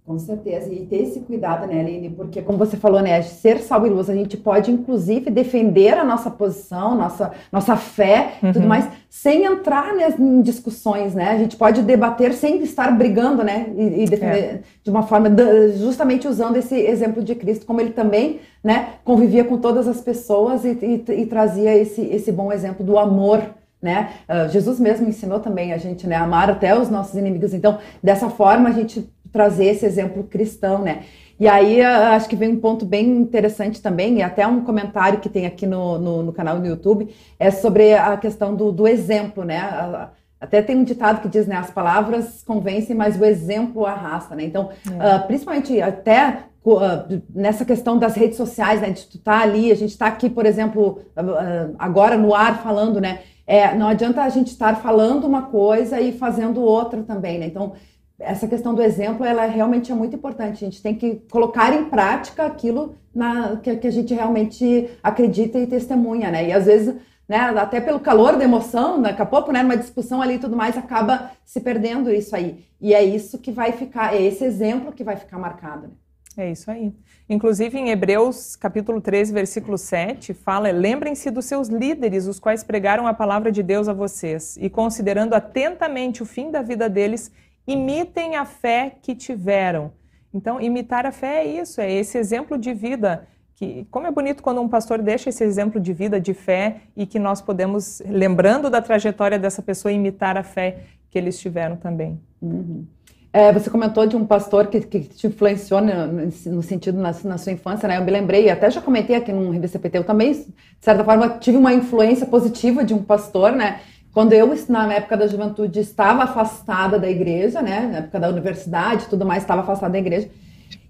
[0.08, 2.10] Com certeza, e ter esse cuidado, né, Aline?
[2.10, 6.04] Porque, como você falou, né, ser sal e luz, a gente pode, inclusive, defender a
[6.06, 8.54] nossa posição, nossa, nossa fé e uhum.
[8.54, 11.32] tudo mais, sem entrar né, em discussões, né?
[11.32, 13.68] A gente pode debater sem estar brigando, né?
[13.76, 14.60] E, e defender é.
[14.82, 15.30] de uma forma,
[15.76, 20.64] justamente usando esse exemplo de Cristo, como ele também, né, convivia com todas as pessoas
[20.64, 23.44] e, e, e trazia esse, esse bom exemplo do amor,
[23.82, 24.10] né?
[24.28, 27.54] Uh, Jesus mesmo ensinou também a gente, né, amar até os nossos inimigos.
[27.54, 31.04] Então, dessa forma, a gente trazer esse exemplo cristão, né?
[31.40, 35.30] E aí acho que vem um ponto bem interessante também, e até um comentário que
[35.30, 39.44] tem aqui no, no, no canal do YouTube, é sobre a questão do, do exemplo,
[39.44, 40.10] né?
[40.40, 41.56] Até tem um ditado que diz, né?
[41.56, 44.44] As palavras convencem, mas o exemplo arrasta, né?
[44.44, 45.16] Então, é.
[45.16, 48.92] uh, principalmente até uh, nessa questão das redes sociais, né?
[48.92, 53.02] De tu tá ali, a gente está aqui, por exemplo, uh, agora no ar falando,
[53.02, 53.20] né?
[53.48, 57.46] É, não adianta a gente estar falando uma coisa e fazendo outra também, né?
[57.48, 57.74] Então,
[58.20, 60.64] essa questão do exemplo, ela realmente é muito importante.
[60.66, 65.60] A gente tem que colocar em prática aquilo na, que, que a gente realmente acredita
[65.60, 66.50] e testemunha, né?
[66.50, 66.96] E às vezes,
[67.28, 70.56] né, até pelo calor da emoção, daqui a pouco, né, numa discussão ali e tudo
[70.56, 72.66] mais, acaba se perdendo isso aí.
[72.82, 75.94] E é isso que vai ficar, é esse exemplo que vai ficar marcado, né?
[76.38, 76.94] É isso aí.
[77.28, 83.08] Inclusive em Hebreus capítulo 13, versículo 7, fala: Lembrem-se dos seus líderes, os quais pregaram
[83.08, 87.32] a palavra de Deus a vocês, e considerando atentamente o fim da vida deles,
[87.68, 89.92] imitem a fé que tiveram.
[90.34, 93.28] Então, imitar a fé é isso, é esse exemplo de vida.
[93.56, 97.06] Que, como é bonito quando um pastor deixa esse exemplo de vida, de fé, e
[97.06, 102.20] que nós podemos, lembrando da trajetória dessa pessoa, imitar a fé que eles tiveram também.
[102.42, 102.86] Uhum.
[103.34, 107.38] É, você comentou de um pastor que, que te influenciou no, no sentido na, na,
[107.38, 107.98] sua infância, né?
[107.98, 110.46] Eu me lembrei, até já comentei aqui no RBCPT, eu também, de
[110.80, 113.82] certa forma, tive uma influência positiva de um pastor, né?
[114.18, 117.82] Quando eu, na época da juventude, estava afastada da igreja, né?
[117.82, 120.28] Na época da universidade tudo mais, estava afastada da igreja.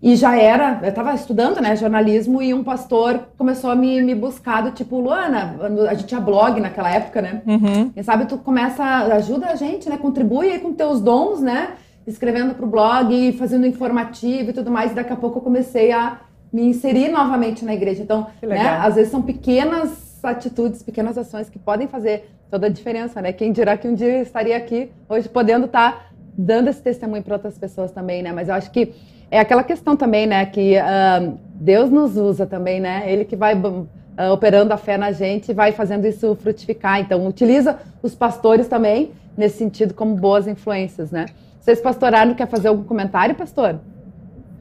[0.01, 4.15] E já era, eu estava estudando, né, jornalismo, e um pastor começou a me, me
[4.15, 5.57] buscar do tipo, Luana,
[5.89, 7.41] a gente tinha blog naquela época, né?
[7.45, 8.01] Uhum.
[8.01, 9.97] Sabe tu começa, ajuda a gente, né?
[9.97, 11.71] Contribui aí com teus dons, né?
[12.07, 14.93] Escrevendo para o blog, fazendo informativo e tudo mais.
[14.93, 16.21] E daqui a pouco eu comecei a
[16.53, 18.01] me inserir novamente na igreja.
[18.01, 23.21] Então, né, às vezes são pequenas atitudes, pequenas ações que podem fazer toda a diferença,
[23.21, 23.33] né?
[23.33, 26.05] Quem dirá que um dia estaria aqui hoje podendo estar tá
[26.37, 28.31] dando esse testemunho para outras pessoas também, né?
[28.31, 28.93] Mas eu acho que
[29.29, 30.45] é aquela questão também, né?
[30.45, 33.11] Que uh, Deus nos usa também, né?
[33.11, 33.87] Ele que vai uh,
[34.31, 36.99] operando a fé na gente e vai fazendo isso frutificar.
[36.99, 41.25] Então, utiliza os pastores também nesse sentido como boas influências, né?
[41.59, 43.79] Vocês pastoraram, quer fazer algum comentário, pastor?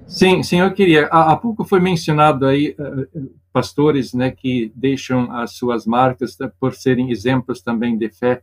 [0.07, 1.07] Sim, sim, eu queria.
[1.07, 7.11] Há, pouco foi mencionado aí uh, pastores, né, que deixam as suas marcas por serem
[7.11, 8.43] exemplos também de fé.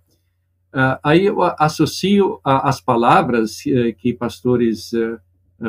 [0.73, 5.19] Uh, aí eu associo as palavras uh, que pastores uh,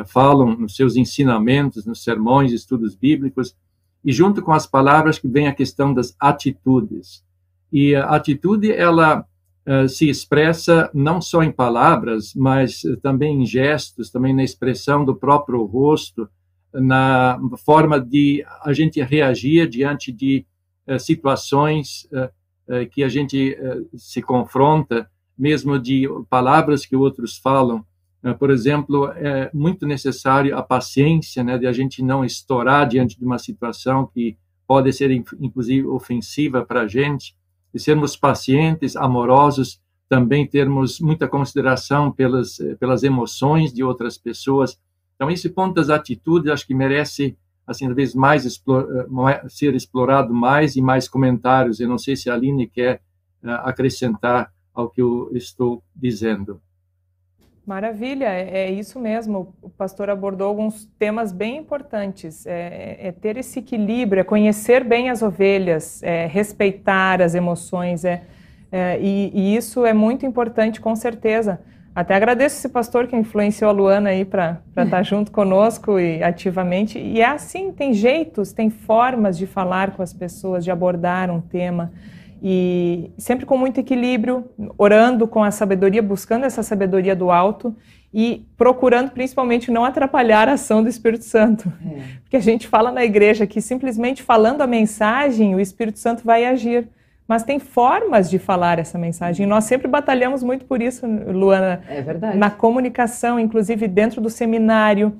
[0.07, 3.55] falam nos seus ensinamentos, nos sermões, estudos bíblicos,
[4.03, 7.23] e junto com as palavras que vem a questão das atitudes.
[7.71, 9.27] E a atitude, ela
[9.89, 15.63] se expressa não só em palavras, mas também em gestos, também na expressão do próprio
[15.63, 16.29] rosto,
[16.81, 20.45] na forma de a gente reagir diante de
[20.87, 22.29] uh, situações uh,
[22.73, 23.57] uh, que a gente
[23.95, 27.85] se confronta, mesmo de palavras que outros falam.
[28.39, 33.25] por exemplo, é muito necessário a paciência, né, de a gente não estourar diante de
[33.25, 37.35] uma situação que pode ser inclusive ofensiva para a gente,
[37.73, 44.79] e sermos pacientes, amorosos, também termos muita consideração pelas pelas emoções de outras pessoas
[45.15, 50.75] então, esse ponto das atitudes, acho que merece, assim, talvez mais eh, ser explorado mais
[50.75, 51.79] e mais comentários.
[51.79, 53.01] Eu não sei se a Aline quer
[53.43, 56.61] uh, acrescentar ao que eu estou dizendo.
[57.65, 59.55] Maravilha, é, é, isso mesmo.
[59.61, 62.45] O pastor abordou alguns temas bem importantes.
[62.45, 68.23] É, é ter esse equilíbrio, é conhecer bem as ovelhas, é respeitar as emoções, é,
[68.71, 71.61] é, e, e, isso é muito importante, com certeza.
[71.95, 76.21] Até agradeço esse pastor que influenciou a Luana aí para estar tá junto conosco e
[76.21, 76.99] ativamente.
[76.99, 81.39] E é assim, tem jeitos, tem formas de falar com as pessoas, de abordar um
[81.39, 81.93] tema.
[82.43, 84.43] E sempre com muito equilíbrio,
[84.77, 87.73] orando com a sabedoria, buscando essa sabedoria do alto
[88.13, 91.71] e procurando principalmente não atrapalhar a ação do Espírito Santo.
[91.85, 92.01] É.
[92.21, 96.45] Porque a gente fala na igreja que simplesmente falando a mensagem, o Espírito Santo vai
[96.45, 96.89] agir
[97.27, 99.45] mas tem formas de falar essa mensagem.
[99.45, 101.81] Nós sempre batalhamos muito por isso, Luana.
[101.89, 102.37] É verdade.
[102.37, 105.19] Na comunicação, inclusive dentro do seminário,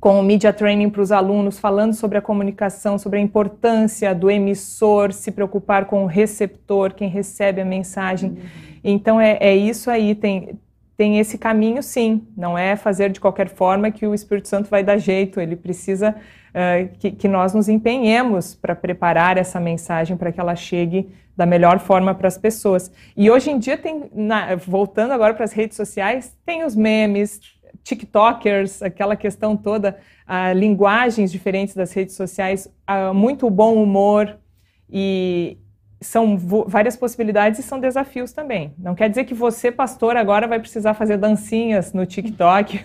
[0.00, 4.30] com o media training para os alunos, falando sobre a comunicação, sobre a importância do
[4.30, 8.30] emissor se preocupar com o receptor, quem recebe a mensagem.
[8.30, 8.36] Uhum.
[8.84, 10.58] Então é, é isso aí, tem,
[10.96, 14.84] tem esse caminho sim, não é fazer de qualquer forma que o Espírito Santo vai
[14.84, 16.14] dar jeito, ele precisa
[16.98, 21.78] que, que, nós nos empenhemos para preparar essa mensagem para que ela chegue da melhor
[21.78, 22.90] forma para as pessoas.
[23.14, 27.40] E hoje em dia tem, na, voltando agora para as redes sociais, tem os memes,
[27.84, 34.38] TikTokers, aquela questão toda, uh, linguagens diferentes das redes sociais, uh, muito bom humor
[34.90, 35.58] e,
[36.06, 38.72] são várias possibilidades e são desafios também.
[38.78, 42.84] Não quer dizer que você, pastor, agora vai precisar fazer dancinhas no TikTok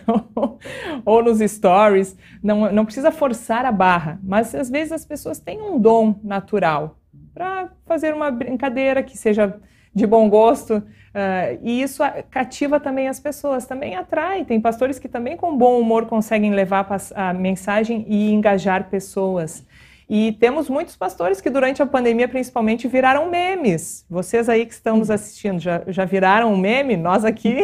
[1.05, 2.17] ou nos stories.
[2.41, 6.97] Não, não precisa forçar a barra, mas às vezes as pessoas têm um dom natural
[7.33, 9.55] para fazer uma brincadeira que seja
[9.93, 10.77] de bom gosto.
[10.77, 14.45] Uh, e isso cativa também as pessoas, também atrai.
[14.45, 19.65] Tem pastores que também com bom humor conseguem levar a mensagem e engajar pessoas.
[20.13, 24.05] E temos muitos pastores que durante a pandemia, principalmente, viraram memes.
[24.09, 26.97] Vocês aí que estão nos assistindo já, já viraram um meme?
[26.97, 27.61] Nós aqui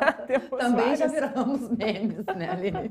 [0.58, 2.90] Também já viramos memes, né, Aline?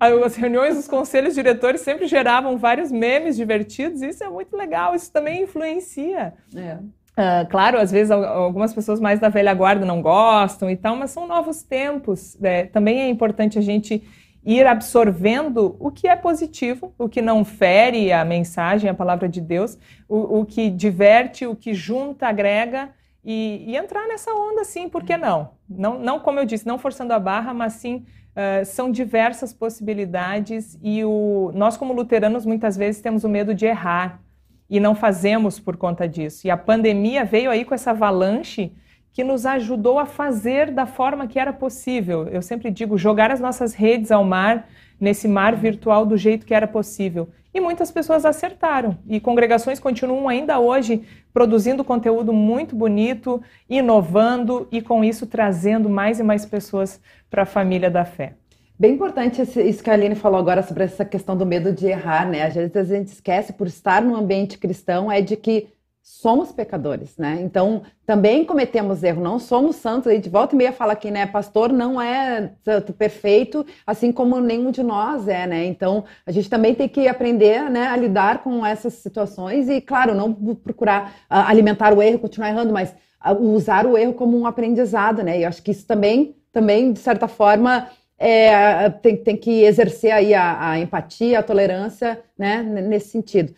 [0.00, 4.00] As reuniões dos conselhos diretores sempre geravam vários memes divertidos.
[4.00, 6.32] E isso é muito legal, isso também influencia.
[6.56, 6.76] É.
[6.76, 11.10] Uh, claro, às vezes algumas pessoas mais da velha guarda não gostam e tal, mas
[11.10, 12.38] são novos tempos.
[12.40, 12.64] Né?
[12.68, 14.02] Também é importante a gente
[14.44, 19.40] ir absorvendo o que é positivo, o que não fere a mensagem, a palavra de
[19.40, 19.78] Deus,
[20.08, 22.90] o, o que diverte, o que junta, agrega
[23.24, 25.52] e, e, entrar nessa onda, sim, por que não?
[25.68, 25.98] não?
[25.98, 28.04] Não, como eu disse, não forçando a barra, mas sim
[28.36, 33.64] uh, são diversas possibilidades e o, nós, como luteranos, muitas vezes temos o medo de
[33.64, 34.20] errar
[34.68, 36.46] e não fazemos por conta disso.
[36.46, 38.74] E a pandemia veio aí com essa avalanche
[39.14, 42.26] que nos ajudou a fazer da forma que era possível.
[42.26, 44.68] Eu sempre digo, jogar as nossas redes ao mar,
[45.00, 47.28] nesse mar virtual do jeito que era possível.
[47.54, 48.98] E muitas pessoas acertaram.
[49.06, 56.18] E congregações continuam ainda hoje produzindo conteúdo muito bonito, inovando e com isso trazendo mais
[56.18, 57.00] e mais pessoas
[57.30, 58.34] para a família da fé.
[58.76, 62.28] Bem importante isso que a Aline falou agora sobre essa questão do medo de errar,
[62.28, 62.42] né?
[62.42, 65.68] Às vezes a gente esquece, por estar no ambiente cristão, é de que
[66.06, 67.38] somos pecadores, né?
[67.40, 70.06] Então, também cometemos erro, não somos santos.
[70.06, 71.24] A gente volta e meia fala aqui, né?
[71.24, 72.52] Pastor não é
[72.98, 75.64] perfeito, assim como nenhum de nós é, né?
[75.64, 80.14] Então, a gente também tem que aprender né, a lidar com essas situações e, claro,
[80.14, 84.46] não procurar uh, alimentar o erro, continuar errando, mas uh, usar o erro como um
[84.46, 85.38] aprendizado, né?
[85.38, 87.88] E eu acho que isso também, também de certa forma,
[88.18, 92.62] é, tem, tem que exercer aí a, a empatia, a tolerância, né?
[92.62, 93.54] Nesse sentido.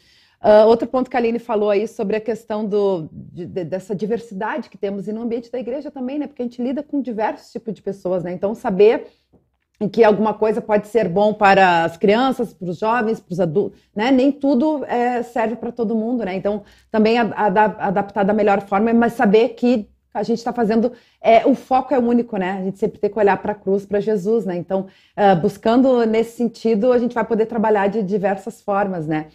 [0.47, 3.97] Uh, outro ponto que a Aline falou aí sobre a questão do, de, de, dessa
[3.97, 6.29] diversidade que temos e no ambiente da igreja também, né?
[6.29, 8.33] Porque a gente lida com diversos tipos de pessoas, né?
[8.33, 9.09] Então, saber
[9.91, 13.81] que alguma coisa pode ser bom para as crianças, para os jovens, para os adultos,
[13.93, 14.13] né?
[14.13, 16.37] Nem tudo é, serve para todo mundo, né?
[16.37, 21.55] Então, também adaptar da melhor forma, mas saber que a gente está fazendo, é, o
[21.55, 22.53] foco é único, né?
[22.53, 24.57] A gente sempre tem que olhar para a cruz, para Jesus, né?
[24.57, 29.27] Então, uh, buscando nesse sentido, a gente vai poder trabalhar de diversas formas, né?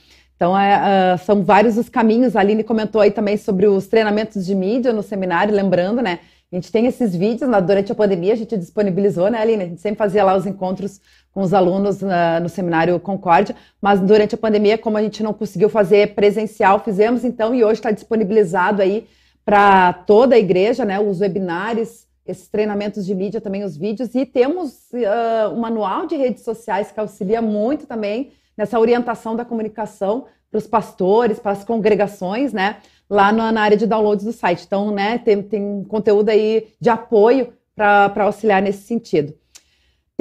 [0.41, 2.35] Então, é, uh, são vários os caminhos.
[2.35, 6.17] A Aline comentou aí também sobre os treinamentos de mídia no seminário, lembrando, né?
[6.51, 9.63] A gente tem esses vídeos né, durante a pandemia, a gente disponibilizou, né, Aline?
[9.63, 10.99] A gente sempre fazia lá os encontros
[11.31, 15.31] com os alunos uh, no seminário Concórdia, mas durante a pandemia, como a gente não
[15.31, 19.05] conseguiu fazer presencial, fizemos então, e hoje está disponibilizado aí
[19.45, 20.99] para toda a igreja, né?
[20.99, 26.15] Os webinários, esses treinamentos de mídia, também os vídeos, e temos uh, um manual de
[26.15, 31.63] redes sociais que auxilia muito também nessa orientação da comunicação para os pastores, para as
[31.63, 32.77] congregações, né?
[33.09, 34.65] Lá na área de downloads do site.
[34.65, 39.33] Então, né, tem, tem conteúdo aí de apoio para auxiliar nesse sentido.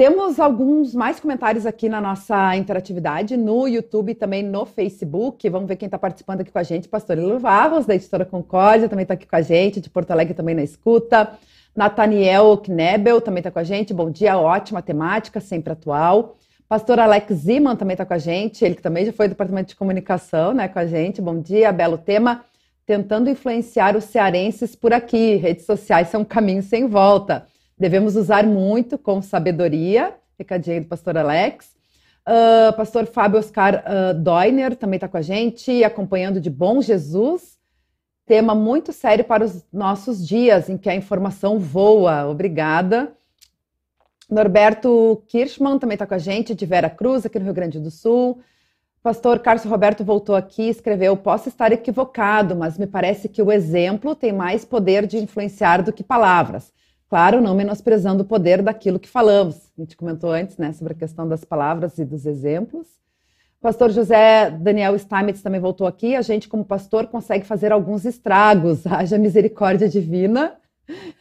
[0.01, 5.47] Temos alguns mais comentários aqui na nossa interatividade, no YouTube e também no Facebook.
[5.47, 6.87] Vamos ver quem está participando aqui com a gente.
[6.87, 10.33] Pastor Ilo Varros, da Editora Concórdia, também está aqui com a gente, de Porto Alegre
[10.33, 11.37] também na escuta.
[11.75, 13.93] Nathaniel Knebel também está com a gente.
[13.93, 16.35] Bom dia, ótima temática, sempre atual.
[16.71, 19.67] Pastor Alex Ziman também está com a gente, ele que também já foi do Departamento
[19.67, 21.21] de Comunicação, né, com a gente.
[21.21, 22.45] Bom dia, belo tema.
[22.85, 25.35] Tentando influenciar os cearenses por aqui.
[25.35, 27.45] Redes sociais são um caminho sem volta.
[27.77, 30.15] Devemos usar muito com sabedoria.
[30.39, 31.75] Recadinho do pastor Alex.
[32.25, 37.59] Uh, pastor Fábio Oscar uh, Doiner também está com a gente, acompanhando de Bom Jesus.
[38.25, 42.29] Tema muito sério para os nossos dias, em que a informação voa.
[42.29, 43.11] Obrigada.
[44.31, 47.91] Norberto Kirschmann também está com a gente, de Vera Cruz, aqui no Rio Grande do
[47.91, 48.39] Sul.
[49.03, 53.51] Pastor Carlos Roberto voltou aqui e escreveu: Posso estar equivocado, mas me parece que o
[53.51, 56.71] exemplo tem mais poder de influenciar do que palavras.
[57.09, 59.69] Claro, não menosprezando o poder daquilo que falamos.
[59.77, 62.87] A gente comentou antes, né, sobre a questão das palavras e dos exemplos.
[63.59, 66.15] Pastor José Daniel Steinmetz também voltou aqui.
[66.15, 68.87] A gente, como pastor, consegue fazer alguns estragos.
[68.87, 70.55] Haja misericórdia divina.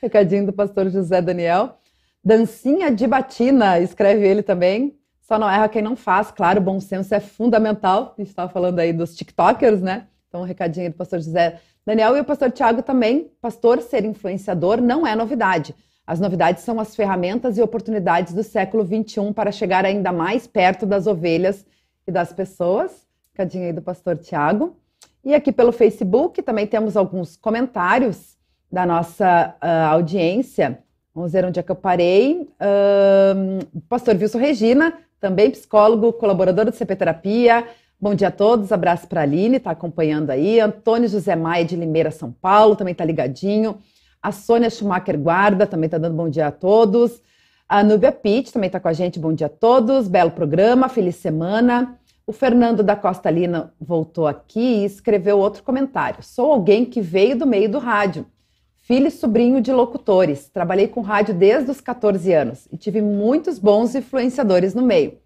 [0.00, 1.79] Recadinho do pastor José Daniel.
[2.22, 4.98] Dancinha de batina, escreve ele também.
[5.22, 6.30] Só não erra quem não faz.
[6.30, 8.14] Claro, bom senso é fundamental.
[8.16, 10.06] A gente estava falando aí dos TikTokers, né?
[10.28, 14.80] Então, um recadinho do pastor José Daniel e o pastor Tiago também, pastor ser influenciador
[14.80, 15.74] não é novidade.
[16.06, 20.84] As novidades são as ferramentas e oportunidades do século XXI para chegar ainda mais perto
[20.84, 21.64] das ovelhas
[22.06, 23.06] e das pessoas.
[23.34, 24.76] Cadinho aí do pastor Tiago.
[25.24, 28.36] E aqui pelo Facebook também temos alguns comentários
[28.70, 30.82] da nossa uh, audiência.
[31.14, 32.48] Vamos ver onde é que eu parei.
[32.60, 37.66] Uh, pastor Wilson Regina, também psicólogo, colaborador do CP Terapia,
[38.02, 40.58] Bom dia a todos, abraço para a Aline, está acompanhando aí.
[40.58, 43.76] Antônio José Maia de Limeira, São Paulo, também está ligadinho.
[44.22, 47.20] A Sônia Schumacher Guarda também está dando bom dia a todos.
[47.68, 50.08] A Núbia Pitt também está com a gente, bom dia a todos.
[50.08, 51.98] Belo programa, feliz semana.
[52.26, 56.22] O Fernando da Costa Lina voltou aqui e escreveu outro comentário.
[56.22, 58.24] Sou alguém que veio do meio do rádio.
[58.90, 60.48] Filho e sobrinho de locutores.
[60.48, 65.16] Trabalhei com rádio desde os 14 anos e tive muitos bons influenciadores no meio.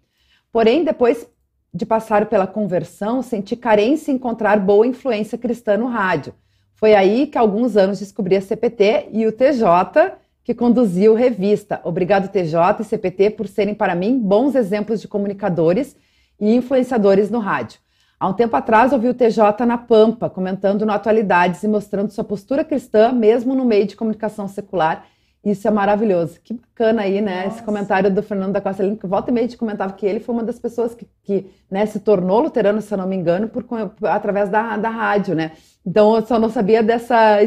[0.51, 1.27] Porém, depois
[1.73, 6.35] de passar pela conversão, senti carência em encontrar boa influência cristã no rádio.
[6.75, 10.11] Foi aí que há alguns anos descobri a CPT e o TJ,
[10.43, 11.81] que conduziu revista.
[11.83, 15.97] Obrigado, TJ e CPT, por serem para mim bons exemplos de comunicadores
[16.39, 17.79] e influenciadores no rádio.
[18.19, 22.23] Há um tempo atrás ouvi o TJ na Pampa, comentando no Atualidades e mostrando sua
[22.23, 25.05] postura cristã, mesmo no meio de comunicação secular,
[25.43, 26.39] isso é maravilhoso.
[26.43, 27.43] Que bacana aí, né?
[27.43, 27.57] Nossa.
[27.57, 30.19] Esse comentário do Fernando da Costa Lima, que volta e meia te comentava que ele
[30.19, 33.47] foi uma das pessoas que, que né, se tornou luterano, se eu não me engano,
[33.47, 33.63] por,
[34.03, 35.51] através da, da rádio, né?
[35.85, 37.37] Então eu só não sabia dessa,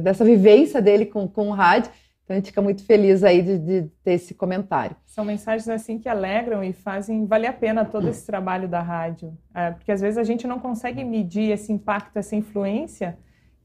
[0.00, 1.90] dessa vivência dele com, com o rádio.
[2.22, 4.94] Então a gente fica muito feliz aí de, de ter esse comentário.
[5.18, 9.36] São mensagens assim que alegram e fazem valer a pena todo esse trabalho da rádio.
[9.52, 13.18] É, porque às vezes a gente não consegue medir esse impacto, essa influência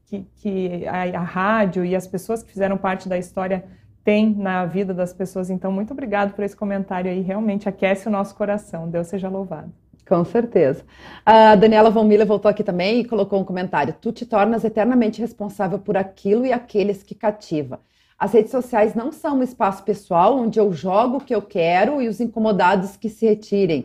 [0.04, 3.64] que, que a, a rádio e as pessoas que fizeram parte da história
[4.02, 5.48] tem na vida das pessoas.
[5.48, 8.90] Então, muito obrigado por esse comentário aí, realmente aquece o nosso coração.
[8.90, 9.72] Deus seja louvado.
[10.08, 10.84] Com certeza.
[11.24, 13.94] A Daniela Von Miller voltou aqui também e colocou um comentário.
[14.00, 17.78] Tu te tornas eternamente responsável por aquilo e aqueles que cativa.
[18.24, 22.00] As redes sociais não são um espaço pessoal onde eu jogo o que eu quero
[22.00, 23.84] e os incomodados que se retirem.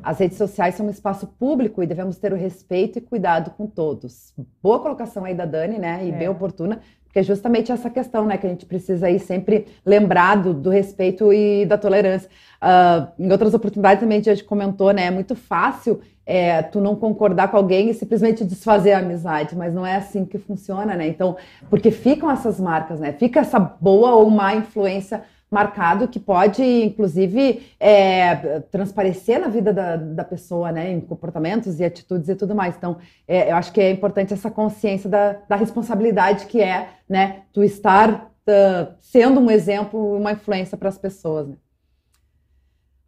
[0.00, 3.66] As redes sociais são um espaço público e devemos ter o respeito e cuidado com
[3.66, 4.32] todos.
[4.62, 6.04] Boa colocação aí da Dani, né?
[6.04, 6.12] E é.
[6.12, 10.36] bem oportuna, porque é justamente essa questão, né, que a gente precisa aí sempre lembrar
[10.36, 12.30] do, do respeito e da tolerância.
[12.62, 16.00] Uh, em outras oportunidades também a gente comentou, né, é muito fácil
[16.30, 20.24] é, tu não concordar com alguém e simplesmente desfazer a amizade, mas não é assim
[20.24, 21.08] que funciona, né?
[21.08, 21.36] Então,
[21.68, 23.12] porque ficam essas marcas, né?
[23.12, 29.96] Fica essa boa ou má influência marcado que pode, inclusive, é, transparecer na vida da,
[29.96, 32.76] da, pessoa, né, em comportamentos e atitudes e tudo mais.
[32.76, 37.42] Então, é, eu acho que é importante essa consciência da, da responsabilidade que é, né,
[37.52, 41.48] tu estar uh, sendo um exemplo, uma influência para as pessoas.
[41.48, 41.56] Né?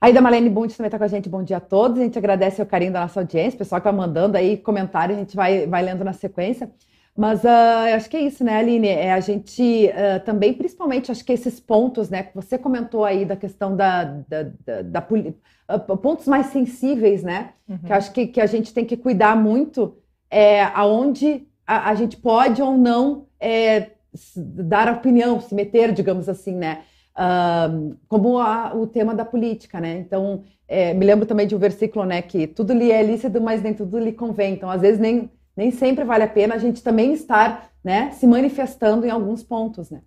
[0.03, 1.28] Aí da Malene Bundes também está com a gente.
[1.28, 2.00] Bom dia a todos.
[2.00, 5.14] A gente agradece o carinho da nossa audiência, o pessoal que vai mandando aí comentário,
[5.14, 6.68] a gente vai, vai lendo na sequência.
[7.16, 8.88] Mas uh, acho que é isso, né, Aline?
[8.88, 13.24] É a gente uh, também, principalmente, acho que esses pontos, né, que você comentou aí
[13.24, 17.50] da questão da, da, da, da uh, pontos mais sensíveis, né?
[17.68, 17.78] Uhum.
[17.78, 19.96] Que acho que, que a gente tem que cuidar muito
[20.28, 23.92] é, aonde a, a gente pode ou não é,
[24.36, 26.80] dar opinião, se meter, digamos assim, né?
[27.14, 29.98] Uh, como a, o tema da política, né?
[29.98, 33.62] Então, é, me lembro também de um versículo, né, que tudo lhe é lícito, mas
[33.62, 34.54] nem tudo lhe convém.
[34.54, 38.26] Então, às vezes nem nem sempre vale a pena a gente também estar né, se
[38.26, 39.90] manifestando em alguns pontos.
[39.90, 40.02] Né?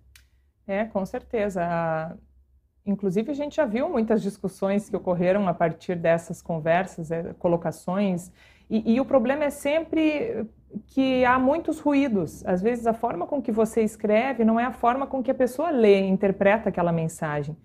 [0.66, 2.16] É, com certeza.
[2.84, 8.30] Inclusive, a gente já viu muitas discussões que ocorreram a partir dessas conversas, é, colocações,
[8.68, 10.44] e, e, o problema é sempre
[10.86, 12.44] que há muitos ruídos.
[12.46, 15.34] Às vezes, a forma com que você escreve não é a forma com que a
[15.34, 17.56] pessoa lê, interpreta aquela mensagem.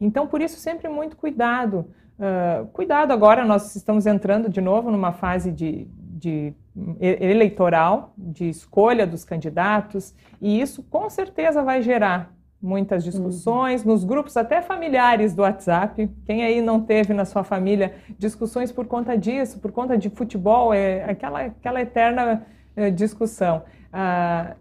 [0.00, 1.86] Então, por isso, sempre muito cuidado.
[2.18, 6.54] Uh, cuidado agora, nós estamos entrando de novo numa fase de, de
[7.00, 12.32] eleitoral, de escolha dos candidatos, e isso com certeza vai gerar
[12.62, 13.92] muitas discussões, uhum.
[13.92, 16.08] nos grupos até familiares do WhatsApp.
[16.24, 20.72] Quem aí não teve na sua família discussões por conta disso, por conta de futebol,
[20.72, 22.46] é aquela, aquela eterna
[22.76, 23.64] é, discussão.
[23.92, 24.54] Ah,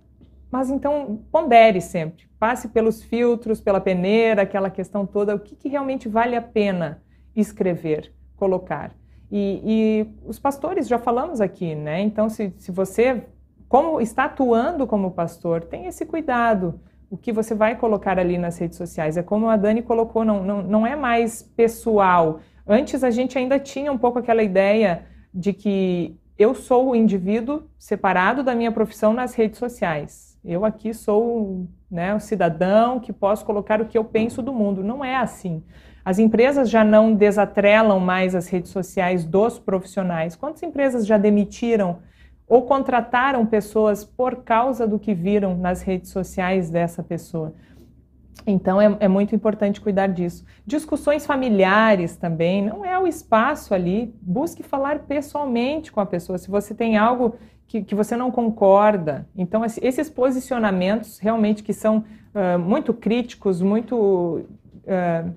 [0.51, 5.69] mas então, pondere sempre, passe pelos filtros, pela peneira, aquela questão toda, o que, que
[5.69, 7.01] realmente vale a pena
[7.35, 8.91] escrever, colocar.
[9.31, 12.01] E, e, os pastores já falamos aqui, né?
[12.01, 13.23] Então, se, se você,
[13.69, 16.81] como está atuando como pastor, tem esse cuidado
[17.11, 19.17] o que você vai colocar ali nas redes sociais.
[19.17, 22.39] É como a Dani colocou, não, não, não é mais pessoal.
[22.65, 25.03] Antes a gente ainda tinha um pouco aquela ideia
[25.33, 30.39] de que eu sou o indivíduo separado da minha profissão nas redes sociais.
[30.43, 34.81] Eu aqui sou né, o cidadão que posso colocar o que eu penso do mundo.
[34.81, 35.61] Não é assim.
[36.05, 40.33] As empresas já não desatrelam mais as redes sociais dos profissionais.
[40.37, 41.99] Quantas empresas já demitiram
[42.51, 47.53] ou contrataram pessoas por causa do que viram nas redes sociais dessa pessoa?
[48.45, 50.43] Então é, é, muito importante cuidar disso.
[50.65, 54.13] Discussões familiares também, não é o espaço ali.
[54.21, 56.37] Busque falar pessoalmente com a pessoa.
[56.37, 57.35] Se você tem algo
[57.69, 59.25] que, que você não concorda.
[59.33, 62.03] Então, esses posicionamentos realmente que são
[62.35, 64.45] uh, muito críticos, muito
[64.83, 65.33] uh,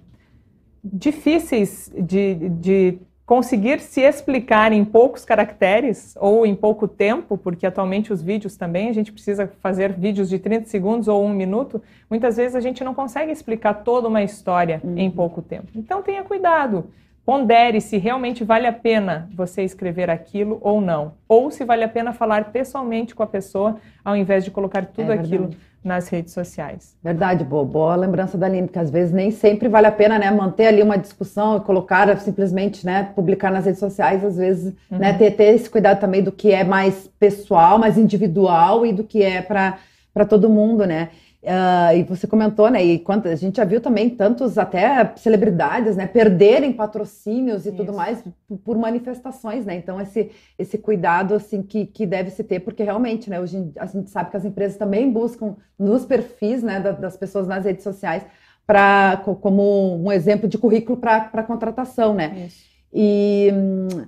[0.82, 8.12] difíceis de, de conseguir se explicar em poucos caracteres ou em pouco tempo, porque atualmente
[8.12, 12.36] os vídeos também, a gente precisa fazer vídeos de 30 segundos ou um minuto, muitas
[12.36, 14.98] vezes a gente não consegue explicar toda uma história uhum.
[14.98, 15.68] em pouco tempo.
[15.74, 16.90] Então tenha cuidado,
[17.24, 21.88] pondere se realmente vale a pena você escrever aquilo ou não, ou se vale a
[21.88, 25.50] pena falar pessoalmente com a pessoa, ao invés de colocar tudo é aquilo
[25.84, 26.96] nas redes sociais.
[27.04, 30.30] Verdade, boa, boa lembrança da Aline, que às vezes nem sempre vale a pena, né,
[30.30, 34.98] manter ali uma discussão e colocar simplesmente, né, publicar nas redes sociais, às vezes, uhum.
[34.98, 39.04] né, ter, ter esse cuidado também do que é mais pessoal, mais individual e do
[39.04, 41.10] que é para todo mundo, né?
[41.44, 42.82] Uh, e você comentou, né?
[42.82, 47.76] E quanto, a gente já viu também tantos até celebridades, né, perderem patrocínios e Isso.
[47.76, 48.24] tudo mais
[48.64, 49.76] por, manifestações, né?
[49.76, 53.38] Então esse esse cuidado assim que, que deve se ter, porque realmente, né?
[53.38, 57.66] Hoje a gente sabe que as empresas também buscam nos perfis, né, das pessoas nas
[57.66, 58.24] redes sociais
[58.66, 62.46] para como um exemplo de currículo para contratação, né?
[62.46, 62.64] Isso.
[62.90, 64.06] E hum,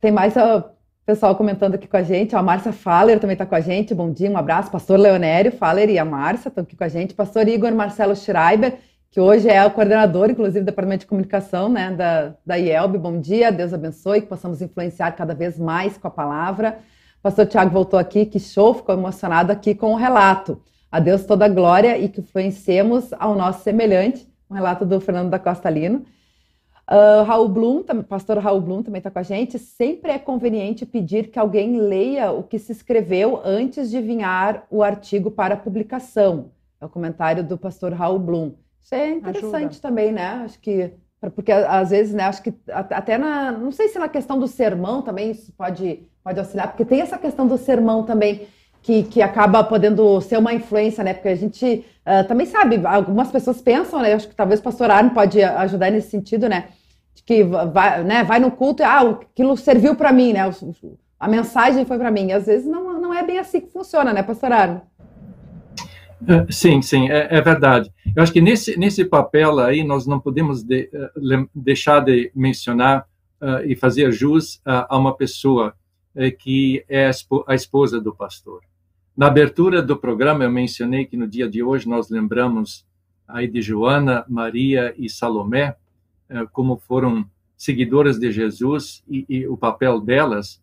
[0.00, 0.64] tem mais a
[1.06, 3.94] Pessoal comentando aqui com a gente, a Márcia Faller também está com a gente.
[3.94, 4.70] Bom dia, um abraço.
[4.70, 7.12] Pastor Leonério Faller e a Márcia estão aqui com a gente.
[7.12, 8.78] Pastor Igor Marcelo Schreiber,
[9.10, 12.96] que hoje é o coordenador, inclusive, do Departamento de Comunicação né, da, da IELB.
[12.96, 16.78] Bom dia, Deus abençoe, que possamos influenciar cada vez mais com a palavra.
[17.22, 20.62] Pastor Tiago voltou aqui, que show, ficou emocionado aqui com o relato.
[20.90, 24.26] A Deus toda a glória e que influenciemos ao nosso semelhante.
[24.50, 26.06] Um relato do Fernando da Costa Lino.
[26.90, 29.58] Uh, Raul Blum, pastor Raul Blum também está com a gente.
[29.58, 34.82] Sempre é conveniente pedir que alguém leia o que se escreveu antes de vinhar o
[34.82, 36.50] artigo para publicação.
[36.80, 38.52] É o comentário do pastor Raul Blum.
[38.82, 39.80] Isso é interessante Ajuda.
[39.80, 40.42] também, né?
[40.44, 40.92] Acho que
[41.30, 45.02] porque às vezes, né, acho que até na, não sei se na questão do sermão
[45.02, 48.46] também isso pode, pode auxiliar, porque tem essa questão do sermão também,
[48.84, 51.14] que, que acaba podendo ser uma influência, né?
[51.14, 54.12] Porque a gente uh, também sabe, algumas pessoas pensam, né?
[54.12, 56.68] Acho que talvez o pastor Arno pode ajudar nesse sentido, né?
[57.14, 60.40] De que vai, né, vai no culto e ah, aquilo serviu para mim, né?
[61.18, 62.26] A mensagem foi para mim.
[62.26, 64.82] E às vezes não, não é bem assim que funciona, né, pastor Arno?
[66.28, 67.90] É, sim, sim, é, é, verdade.
[68.14, 73.06] Eu acho que nesse, nesse papel aí nós não podemos de, uh, deixar de mencionar
[73.40, 75.74] uh, e fazer jus uh, a uma pessoa
[76.38, 77.10] que é
[77.48, 78.60] a esposa do pastor.
[79.16, 82.84] Na abertura do programa, eu mencionei que no dia de hoje nós lembramos
[83.28, 85.76] aí de Joana, Maria e Salomé,
[86.28, 87.24] eh, como foram
[87.56, 90.60] seguidoras de Jesus e, e o papel delas.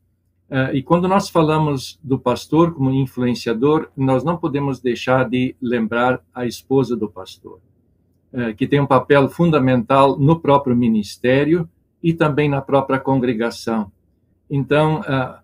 [0.49, 6.22] Eh, e quando nós falamos do pastor como influenciador, nós não podemos deixar de lembrar
[6.34, 7.60] a esposa do pastor,
[8.34, 11.70] eh, que tem um papel fundamental no próprio ministério
[12.04, 13.89] e também na própria congregação.
[14.49, 15.41] Então, uh,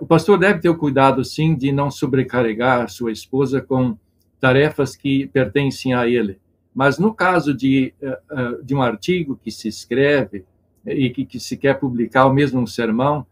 [0.00, 3.96] o pastor deve ter o cuidado, sim, de não sobrecarregar sua esposa com
[4.38, 6.38] tarefas que pertencem a ele.
[6.74, 10.44] Mas no caso de, uh, uh, de um artigo que se escreve
[10.86, 13.26] e que, que se quer publicar, ou mesmo um sermão,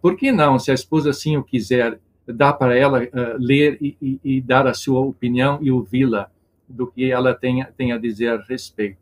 [0.00, 3.00] por que não, se a esposa assim o quiser, dar para ela
[3.36, 6.30] ler e, e, e, dar a sua opinião e ouvi-la
[6.68, 8.98] do que ela tem, tem a dizer a respeito.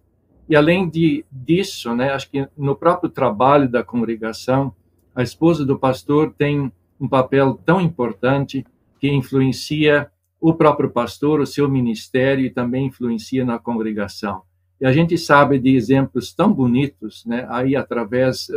[0.48, 4.74] E além de, disso, né, acho que no próprio trabalho da congregação,
[5.14, 8.64] a esposa do pastor tem um papel tão importante
[8.98, 14.42] que influencia o próprio pastor, o seu ministério e também influencia na congregação.
[14.80, 18.48] E a gente sabe de exemplos tão bonitos, né, aí através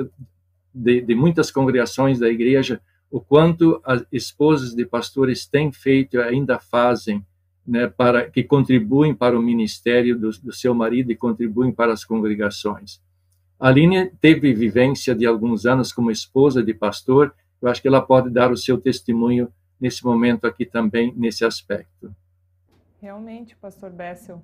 [0.74, 2.82] de, de muitas congregações da igreja,
[3.12, 7.24] o quanto as esposas de pastores têm feito e ainda fazem,
[7.68, 12.04] né, para que contribuem para o ministério do, do seu marido e contribuem para as
[12.04, 13.02] congregações.
[13.60, 17.34] A Aline teve vivência de alguns anos como esposa de pastor
[17.64, 22.14] eu acho que ela pode dar o seu testemunho nesse momento aqui também, nesse aspecto.
[23.02, 24.44] Realmente, pastor Bessel,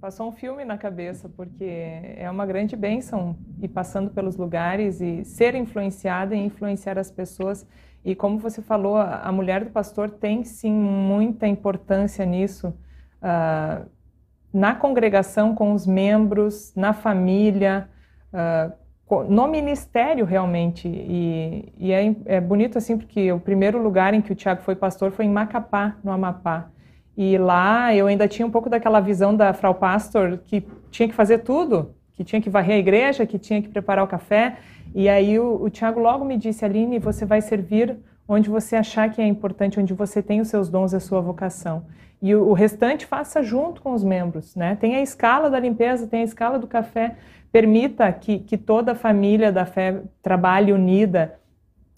[0.00, 5.22] passou um filme na cabeça, porque é uma grande bênção ir passando pelos lugares e
[5.22, 7.66] ser influenciada e influenciar as pessoas.
[8.02, 12.68] E como você falou, a mulher do pastor tem sim muita importância nisso.
[12.68, 13.86] uh,
[14.52, 17.88] na congregação com os membros, na família,
[18.32, 18.72] uh,
[19.28, 20.86] no ministério realmente.
[20.88, 24.76] E, e é, é, bonito assim porque o primeiro lugar em que o Tiago foi
[24.76, 26.70] pastor foi em Macapá, no Amapá.
[27.16, 31.14] E lá eu ainda tinha um pouco daquela visão da Frau Pastor que tinha que
[31.14, 34.56] fazer tudo, que tinha que varrer a igreja, que tinha que preparar o café.
[34.94, 37.98] E aí o, o Tiago logo me disse, Aline, você vai servir
[38.30, 41.84] onde você achar que é importante, onde você tem os seus dons, a sua vocação.
[42.22, 44.76] E o, o restante faça junto com os membros, né?
[44.76, 47.16] Tem a escala da limpeza, tem a escala do café.
[47.50, 51.40] Permita que, que toda a família da fé trabalhe unida.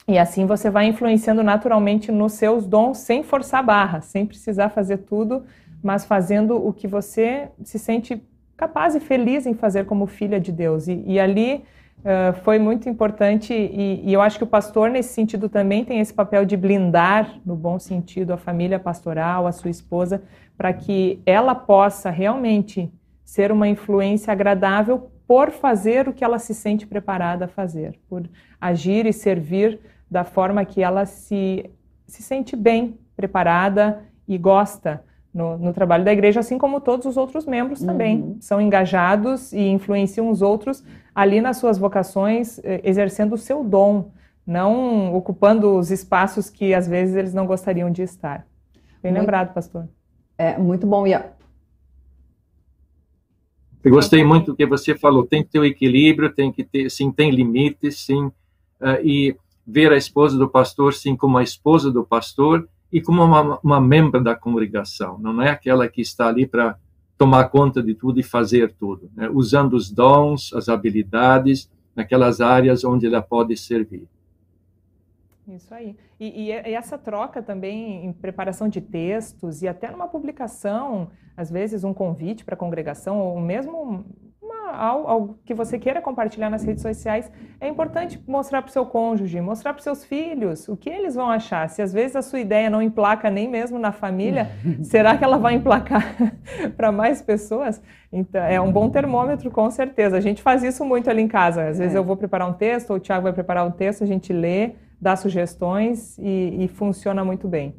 [0.09, 4.99] E assim você vai influenciando naturalmente nos seus dons, sem forçar barra, sem precisar fazer
[4.99, 5.45] tudo,
[5.83, 8.23] mas fazendo o que você se sente
[8.57, 10.89] capaz e feliz em fazer como filha de Deus.
[10.89, 11.63] E, e ali
[12.03, 16.01] Uh, foi muito importante e, e, eu acho que o pastor nesse sentido também tem
[16.01, 20.21] esse papel de blindar, no bom sentido, a família pastoral, a sua esposa,
[20.57, 22.93] para que ela possa realmente
[23.25, 28.29] ser uma influência agradável por fazer o que ela se sente preparada a fazer, por
[28.61, 29.79] agir e servir
[30.11, 31.71] da forma que ela se,
[32.05, 37.17] se sente bem preparada e gosta no, no, trabalho da igreja, assim como todos os
[37.17, 38.37] outros membros também uhum.
[38.41, 44.11] são engajados e influenciam os outros ali nas suas vocações, eh, exercendo o seu dom,
[44.47, 48.47] não ocupando os espaços que às vezes eles não gostariam de estar.
[49.03, 49.89] Bem muito, lembrado, pastor.
[50.37, 51.07] É muito bom.
[51.07, 51.23] E Eu
[53.91, 55.27] gostei muito do que você falou.
[55.27, 59.35] Tem que ter o equilíbrio, tem que ter, sim, tem limites, sim, uh, e
[59.67, 63.81] ver a esposa do pastor, sim, como a esposa do pastor e como uma, uma
[63.81, 65.19] membro da congregação.
[65.19, 66.77] Não é aquela que está ali para
[67.17, 69.31] tomar conta de tudo e fazer tudo, né?
[69.33, 74.07] usando os dons, as habilidades, naquelas áreas onde ela pode servir.
[75.47, 75.97] Isso aí.
[76.21, 81.83] E, e, essa troca também em preparação de textos e até numa publicação, às vezes
[81.85, 84.05] um convite para a congregação, ou mesmo
[84.73, 88.87] algo, algo, que você queira compartilhar nas redes sociais, é importante mostrar para o seu
[88.87, 91.69] cônjuge, mostrar para os seus filhos o que eles vão achar.
[91.69, 94.51] Se às vezes a sua ideia não emplaca nem mesmo na família,
[94.83, 96.17] será que ela vai emplacar
[96.77, 97.83] para mais pessoas?
[98.13, 100.17] Então, é um bom termômetro, com certeza.
[100.17, 101.69] A gente faz isso muito ali em casa.
[101.69, 101.99] Às vezes é.
[101.99, 104.73] eu vou preparar um texto, ou o Thiago vai preparar um texto, a gente lê,
[105.01, 107.75] dá sugestões e, e funciona muito bem.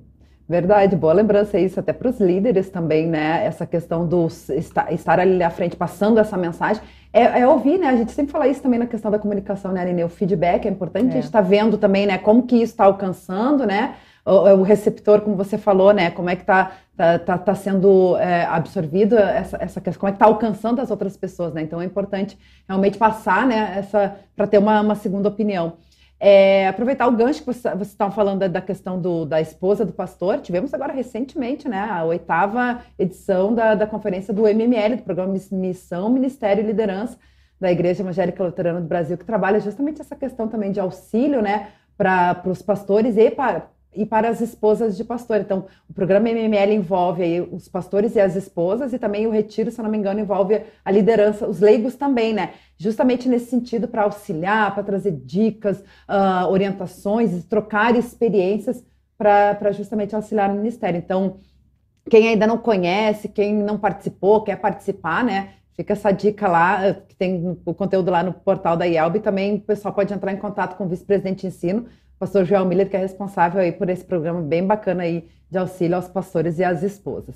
[0.47, 3.45] Verdade, boa lembrança isso, até para os líderes também, né?
[3.45, 6.83] Essa questão do estar, ali à frente, passando essa mensagem.
[7.13, 7.87] É, é, ouvir, né?
[7.87, 10.03] A gente sempre fala isso também na questão da comunicação, né, Aline?
[10.03, 11.09] O feedback é importante, é.
[11.11, 13.95] a gente está vendo também, né, como que isso está alcançando, né?
[14.25, 16.11] O, o, receptor, como você falou, né?
[16.11, 20.11] Como é que está tá, tá, tá, sendo é, absorvido essa, essa questão, como é
[20.11, 21.61] que está alcançando as outras pessoas, né?
[21.61, 22.37] Então é importante
[22.67, 25.73] realmente passar, né, essa, para ter uma, uma segunda opinião.
[26.25, 29.91] É, aproveitar o gancho que vocês você estavam falando da, questão do, da esposa do
[29.91, 30.39] pastor.
[30.39, 36.09] Tivemos agora recentemente né, a oitava edição da, da conferência do MML, do programa Missão,
[36.09, 37.17] Ministério e Liderança
[37.59, 41.71] da Igreja Evangélica Luterana do Brasil, que trabalha justamente essa questão também de auxílio né,
[41.97, 45.37] para os pastores e para, e para as esposas de pastor.
[45.37, 49.71] Então, o programa MML envolve aí os pastores e as esposas, e também o retiro,
[49.71, 52.53] se não me engano, envolve a liderança, os leigos também, né?
[52.77, 58.83] Justamente nesse sentido, para auxiliar, para trazer dicas, uh, orientações, trocar experiências
[59.17, 60.97] para justamente auxiliar no ministério.
[60.97, 61.37] Então,
[62.09, 65.53] quem ainda não conhece, quem não participou, quer participar, né?
[65.75, 69.19] Fica essa dica lá, que tem o conteúdo lá no portal da IELB.
[69.19, 71.87] Também o pessoal pode entrar em contato com o vice-presidente de ensino,
[72.19, 75.95] pastor Joel Miller, que é responsável aí por esse programa bem bacana aí de auxílio
[75.95, 77.35] aos pastores e às esposas.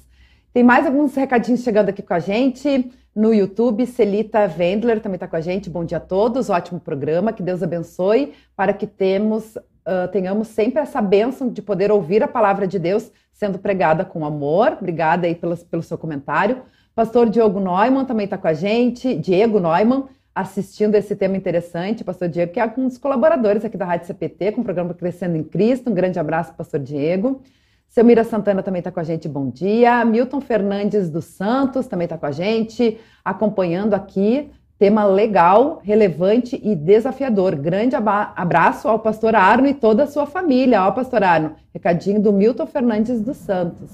[0.54, 3.86] Tem mais alguns recadinhos chegando aqui com a gente no YouTube.
[3.86, 5.70] Celita Wendler também está com a gente.
[5.70, 10.82] Bom dia a todos, ótimo programa, que Deus abençoe para que temos, uh, tenhamos sempre
[10.82, 14.78] essa bênção de poder ouvir a palavra de Deus sendo pregada com amor.
[14.80, 16.64] Obrigada aí pelo, pelo seu comentário.
[16.96, 19.14] Pastor Diogo Neumann também está com a gente.
[19.14, 20.06] Diego Neumann
[20.38, 24.52] assistindo esse tema interessante, pastor Diego, que é um dos colaboradores aqui da Rádio CPT,
[24.52, 25.90] com o programa Crescendo em Cristo.
[25.90, 27.42] Um grande abraço, pastor Diego.
[27.88, 30.06] Seu Mira Santana também está com a gente, bom dia.
[30.06, 34.52] Milton Fernandes dos Santos também está com a gente, acompanhando aqui.
[34.78, 37.56] Tema legal, relevante e desafiador.
[37.56, 40.86] Grande abraço ao pastor Arno e toda a sua família.
[40.86, 43.90] Ó, pastor Arno, recadinho do Milton Fernandes dos Santos.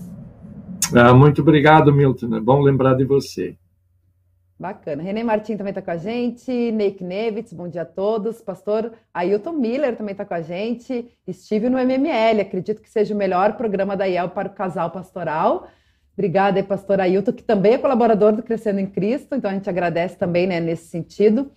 [0.93, 2.35] Ah, muito obrigado, Milton.
[2.35, 3.55] É bom lembrar de você.
[4.63, 5.03] Bacana.
[5.03, 8.39] Renê Martins também está com a gente, Neik Nevitz, bom dia a todos.
[8.41, 11.13] Pastor Ailton Miller também está com a gente.
[11.27, 15.67] Estive no MML, acredito que seja o melhor programa da IEL para o casal pastoral.
[16.13, 19.69] Obrigada aí, pastor Ailton, que também é colaborador do Crescendo em Cristo, então a gente
[19.69, 21.51] agradece também né, nesse sentido.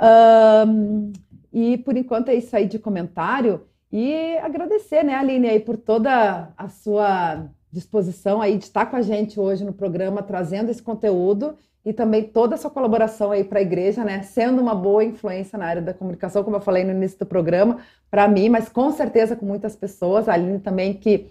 [0.00, 1.12] Um,
[1.52, 3.66] e por enquanto é isso aí de comentário.
[3.92, 9.02] E agradecer, né, Aline, aí, por toda a sua disposição aí de estar com a
[9.02, 13.58] gente hoje no programa, trazendo esse conteúdo e também toda a sua colaboração aí para
[13.58, 14.22] a igreja, né?
[14.22, 17.78] Sendo uma boa influência na área da comunicação, como eu falei no início do programa,
[18.10, 20.28] para mim, mas com certeza com muitas pessoas.
[20.28, 21.28] A Aline também, que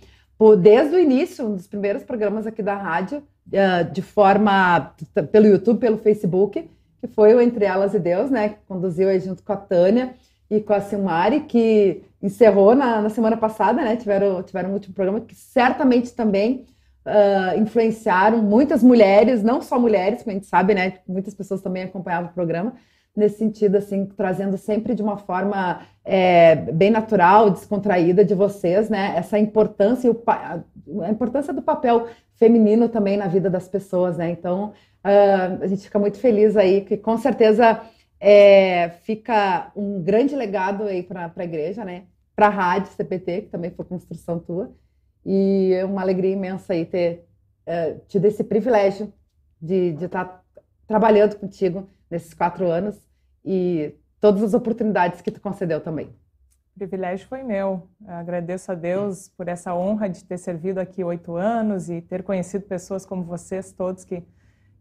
[0.60, 3.22] desde o início, um dos primeiros programas aqui da rádio,
[3.54, 4.94] ah, de forma
[5.32, 6.70] pelo YouTube, pelo Facebook,
[7.00, 8.50] que foi o Entre Elas e Deus, né?
[8.50, 10.16] Que conduziu aí junto com a Tânia
[10.50, 13.96] e com a Silmari, que encerrou na, na semana passada, né?
[13.96, 16.66] Tiveram, tiveram um último programa que certamente também
[17.10, 21.00] uh, influenciaram muitas mulheres, não só mulheres, como a gente sabe, né?
[21.08, 22.74] Muitas pessoas também acompanhavam o programa
[23.16, 29.14] nesse sentido, assim, trazendo sempre de uma forma é, bem natural, descontraída de vocês, né?
[29.18, 30.10] Essa importância
[31.04, 32.08] a importância do papel
[32.38, 34.30] feminino também na vida das pessoas, né?
[34.30, 37.82] Então, uh, a gente fica muito feliz aí, que com certeza
[38.20, 42.04] é, fica um grande legado aí para a igreja, né?
[42.36, 44.72] Para a rádio CPT, que também foi construção tua.
[45.26, 47.28] E é uma alegria imensa aí ter
[47.66, 49.14] é, tido esse privilégio
[49.62, 50.44] de, estar tá
[50.88, 53.00] trabalhando contigo nesses quatro anos
[53.44, 56.08] e todas as oportunidades que tu concedeu também.
[56.76, 57.88] O privilégio foi meu.
[58.06, 62.24] Eu agradeço a Deus por essa honra de ter servido aqui oito anos e ter
[62.24, 64.24] conhecido pessoas como vocês todos que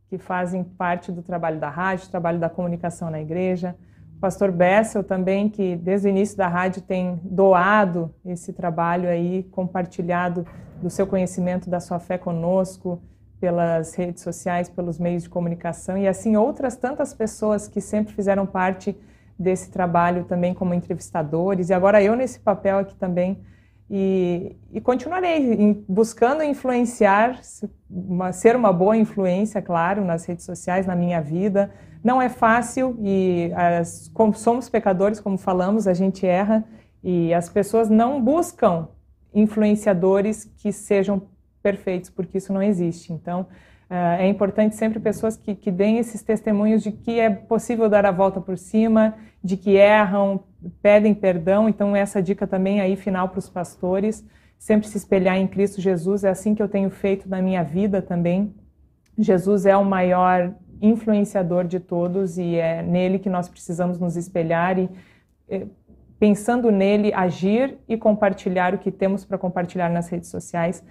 [0.09, 3.77] que fazem parte do trabalho da rádio, trabalho da comunicação na igreja.
[4.21, 10.47] Pastor Bessel também, que desde o início da rádio tem doado esse trabalho aí, compartilhado
[10.83, 13.01] do seu conhecimento, da sua fé conosco,
[13.41, 18.45] pelas redes sociais, pelos meios de comunicação, e assim outras tantas pessoas que sempre fizeram
[18.45, 18.97] parte
[19.39, 23.41] desse trabalho também como entrevistadores, e agora eu nesse papel aqui também
[23.91, 31.21] e, e continuarei buscando influenciar, ser uma boa influência, claro, nas redes sociais, na minha
[31.23, 31.71] vida.
[32.03, 36.65] Não é fácil e as, somos pecadores, como falamos, a gente erra
[37.03, 38.89] e as pessoas não buscam
[39.35, 41.23] influenciadores que sejam
[41.63, 43.13] perfeitos, porque isso não existe.
[43.13, 43.47] Então,
[43.91, 48.11] é importante sempre pessoas que, que deem esses testemunhos de que é possível dar a
[48.11, 50.41] volta por cima, de que erram,
[50.83, 51.69] pedem perdão.
[51.69, 54.25] Então, essa dica também aí final para os pastores,
[54.59, 56.23] sempre se espelhar em Cristo Jesus.
[56.23, 58.55] É assim que eu tenho feito na minha vida também.
[59.17, 64.79] Jesus é o maior influenciador de todos e é nele que nós precisamos nos espelhar
[64.79, 64.89] e
[66.19, 70.83] pensando nele agir e compartilhar o que temos para compartilhar nas redes sociais.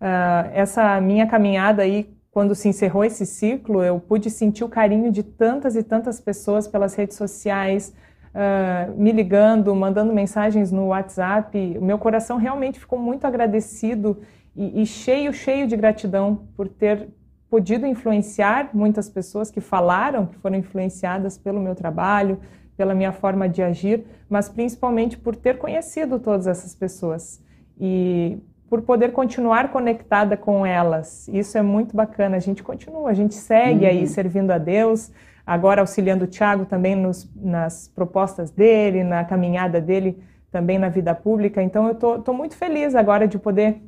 [0.00, 5.10] Uh, essa minha caminhada aí quando se encerrou esse ciclo, eu pude sentir o carinho
[5.10, 7.94] de tantas e tantas pessoas pelas redes sociais,
[8.34, 11.78] uh, me ligando, mandando mensagens no WhatsApp.
[11.78, 14.20] O meu coração realmente ficou muito agradecido
[14.54, 17.08] e, e cheio, cheio de gratidão por ter
[17.50, 22.40] podido influenciar muitas pessoas que falaram, que foram influenciadas pelo meu trabalho,
[22.76, 27.42] pela minha forma de agir, mas principalmente por ter conhecido todas essas pessoas.
[27.78, 28.38] E
[28.68, 31.28] por poder continuar conectada com elas.
[31.28, 32.36] Isso é muito bacana.
[32.36, 33.90] A gente continua, a gente segue uhum.
[33.90, 35.12] aí servindo a Deus,
[35.46, 40.20] agora auxiliando o Tiago também nos, nas propostas dele, na caminhada dele
[40.50, 41.62] também na vida pública.
[41.62, 43.82] Então eu estou muito feliz agora de poder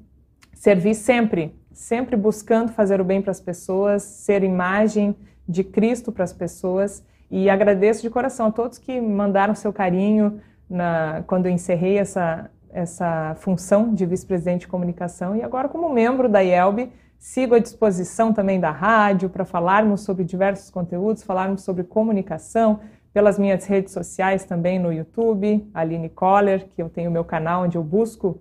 [0.55, 5.15] servir sempre, sempre buscando fazer o bem para as pessoas, ser imagem
[5.49, 7.05] de Cristo para as pessoas.
[7.31, 12.51] E agradeço de coração a todos que mandaram seu carinho na, quando eu encerrei essa,
[12.69, 18.33] essa função de vice-presidente de comunicação e agora como membro da IELB sigo à disposição
[18.33, 22.81] também da rádio para falarmos sobre diversos conteúdos, falarmos sobre comunicação
[23.15, 27.79] pelas minhas redes sociais também no YouTube, Aline Coller, que eu tenho meu canal onde
[27.79, 28.41] eu busco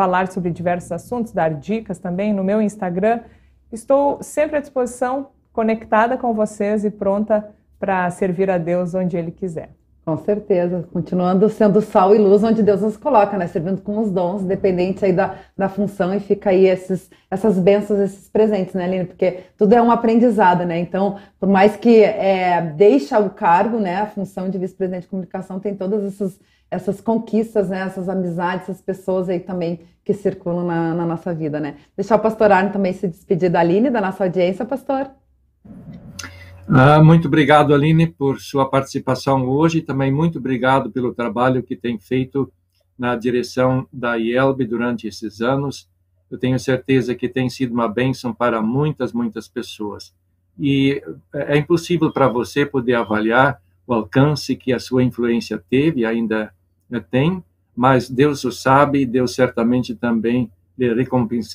[0.00, 3.20] falar sobre diversos assuntos, dar dicas também no meu Instagram.
[3.70, 9.30] Estou sempre à disposição, conectada com vocês e pronta para servir a Deus onde Ele
[9.30, 9.74] quiser.
[10.04, 13.46] Com certeza, continuando sendo sal e luz onde Deus nos coloca, né?
[13.46, 18.00] Servindo com os dons, dependente aí da, da função, e fica aí esses, essas bênçãos,
[18.00, 19.04] esses presentes, né, Aline?
[19.04, 20.78] Porque tudo é um aprendizado, né?
[20.78, 25.60] Então, por mais que é, deixa o cargo, né, a função de vice-presidente de comunicação,
[25.60, 26.40] tem todas essas,
[26.70, 31.60] essas conquistas, né, essas amizades, essas pessoas aí também que circulam na, na nossa vida,
[31.60, 31.76] né?
[31.94, 35.10] Deixar o pastor Arno também se despedir da Aline, da nossa audiência, pastor.
[36.72, 41.98] Ah, muito obrigado, Aline, por sua participação hoje também muito obrigado pelo trabalho que tem
[41.98, 42.48] feito
[42.96, 45.88] na direção da IELB durante esses anos.
[46.30, 50.14] Eu tenho certeza que tem sido uma bênção para muitas, muitas pessoas.
[50.56, 51.02] E
[51.34, 56.54] é impossível para você poder avaliar o alcance que a sua influência teve, ainda
[57.10, 57.42] tem,
[57.74, 60.48] mas Deus o sabe e Deus certamente também
[60.78, 60.88] lhe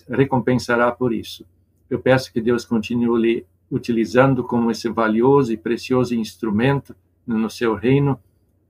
[0.09, 1.45] recompensará por isso.
[1.89, 6.95] Eu peço que Deus continue utilizando como esse valioso e precioso instrumento
[7.25, 8.19] no seu reino,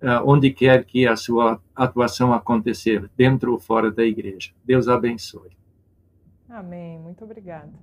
[0.02, 4.52] eh, onde quer que a sua atuação acontecer, dentro ou fora da igreja.
[4.64, 5.52] Deus abençoe.
[6.50, 7.00] Amém.
[7.00, 7.74] Muito obrigada.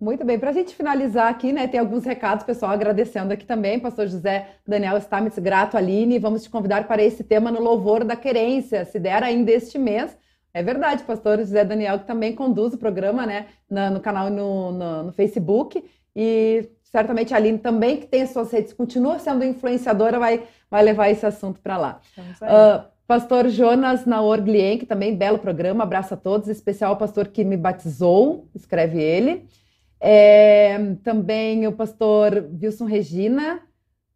[0.00, 3.78] Muito bem, para a gente finalizar aqui, né, tem alguns recados, pessoal, agradecendo aqui também,
[3.78, 8.16] pastor José Daniel Stamitz, grato Aline, vamos te convidar para esse tema no louvor da
[8.16, 10.16] querência, se der ainda este mês,
[10.52, 15.02] é verdade, pastor José Daniel, que também conduz o programa, né, no canal no, no,
[15.04, 15.84] no Facebook,
[16.14, 20.82] e certamente a Aline também, que tem as suas redes, continua sendo influenciadora, vai, vai
[20.82, 22.00] levar esse assunto para lá.
[22.18, 27.28] Uh, pastor Jonas Naor Glien, que também, belo programa, abraço a todos, especial o pastor
[27.28, 29.46] que me batizou, escreve ele.
[30.00, 33.60] É, também o pastor Wilson Regina.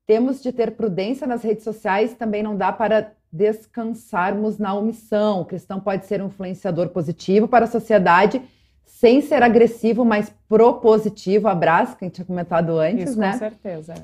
[0.06, 5.40] Temos de ter prudência nas redes sociais, também não dá para descansarmos na omissão.
[5.40, 8.40] O cristão pode ser um influenciador positivo para a sociedade,
[8.84, 11.48] sem ser agressivo, mas propositivo.
[11.48, 13.32] Abraço, que a gente tinha comentado antes, Isso, né?
[13.32, 13.94] Com certeza.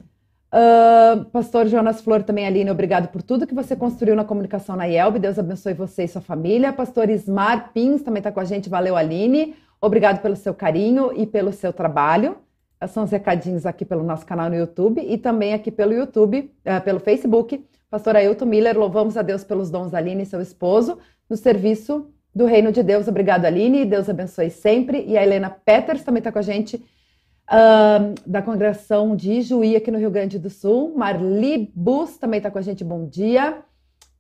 [0.53, 4.87] Uh, Pastor Jonas Flor também, Aline, obrigado por tudo que você construiu na comunicação na
[4.89, 5.21] IELB.
[5.21, 6.73] Deus abençoe você e sua família.
[6.73, 8.69] Pastor Ismar Pins também está com a gente.
[8.69, 9.55] Valeu, Aline.
[9.81, 12.37] Obrigado pelo seu carinho e pelo seu trabalho.
[12.89, 16.83] São os recadinhos aqui pelo nosso canal no YouTube e também aqui pelo YouTube, uh,
[16.83, 17.65] pelo Facebook.
[17.91, 22.11] Pastor Ailton Miller, louvamos a Deus pelos dons da Aline e seu esposo no serviço
[22.35, 23.09] do Reino de Deus.
[23.09, 23.85] Obrigado, Aline.
[23.85, 25.05] Deus abençoe sempre.
[25.07, 29.91] E a Helena Peters também está com a gente, uh, da congregação de Juí, aqui
[29.91, 30.95] no Rio Grande do Sul.
[30.97, 32.85] Marli Bus também está com a gente.
[32.85, 33.59] Bom dia.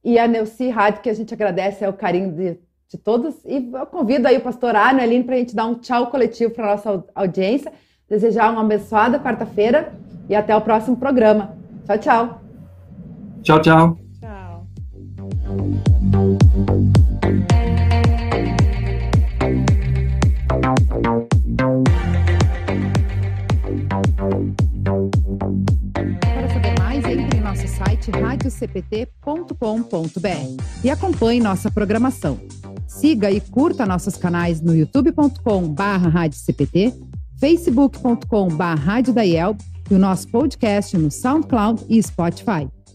[0.03, 2.59] E a Neuci Rádio, que a gente agradece é o carinho de
[2.91, 3.37] de todos.
[3.45, 5.77] E eu convido aí o pastor Arno e a Aline para a gente dar um
[5.77, 7.73] tchau coletivo para a nossa audiência.
[8.09, 9.93] Desejar uma abençoada quarta-feira
[10.29, 11.57] e até o próximo programa.
[11.87, 12.40] Tchau, tchau.
[13.43, 13.99] Tchau, tchau.
[14.21, 14.67] Tchau.
[26.21, 32.39] Para saber mais, entre em nosso site radiocpt.com.br e acompanhe nossa programação.
[32.87, 36.93] Siga e curta nossos canais no youtube.com/radiocpt,
[37.39, 39.57] facebook.com/radiodaiel
[39.91, 42.69] e o nosso podcast no SoundCloud e Spotify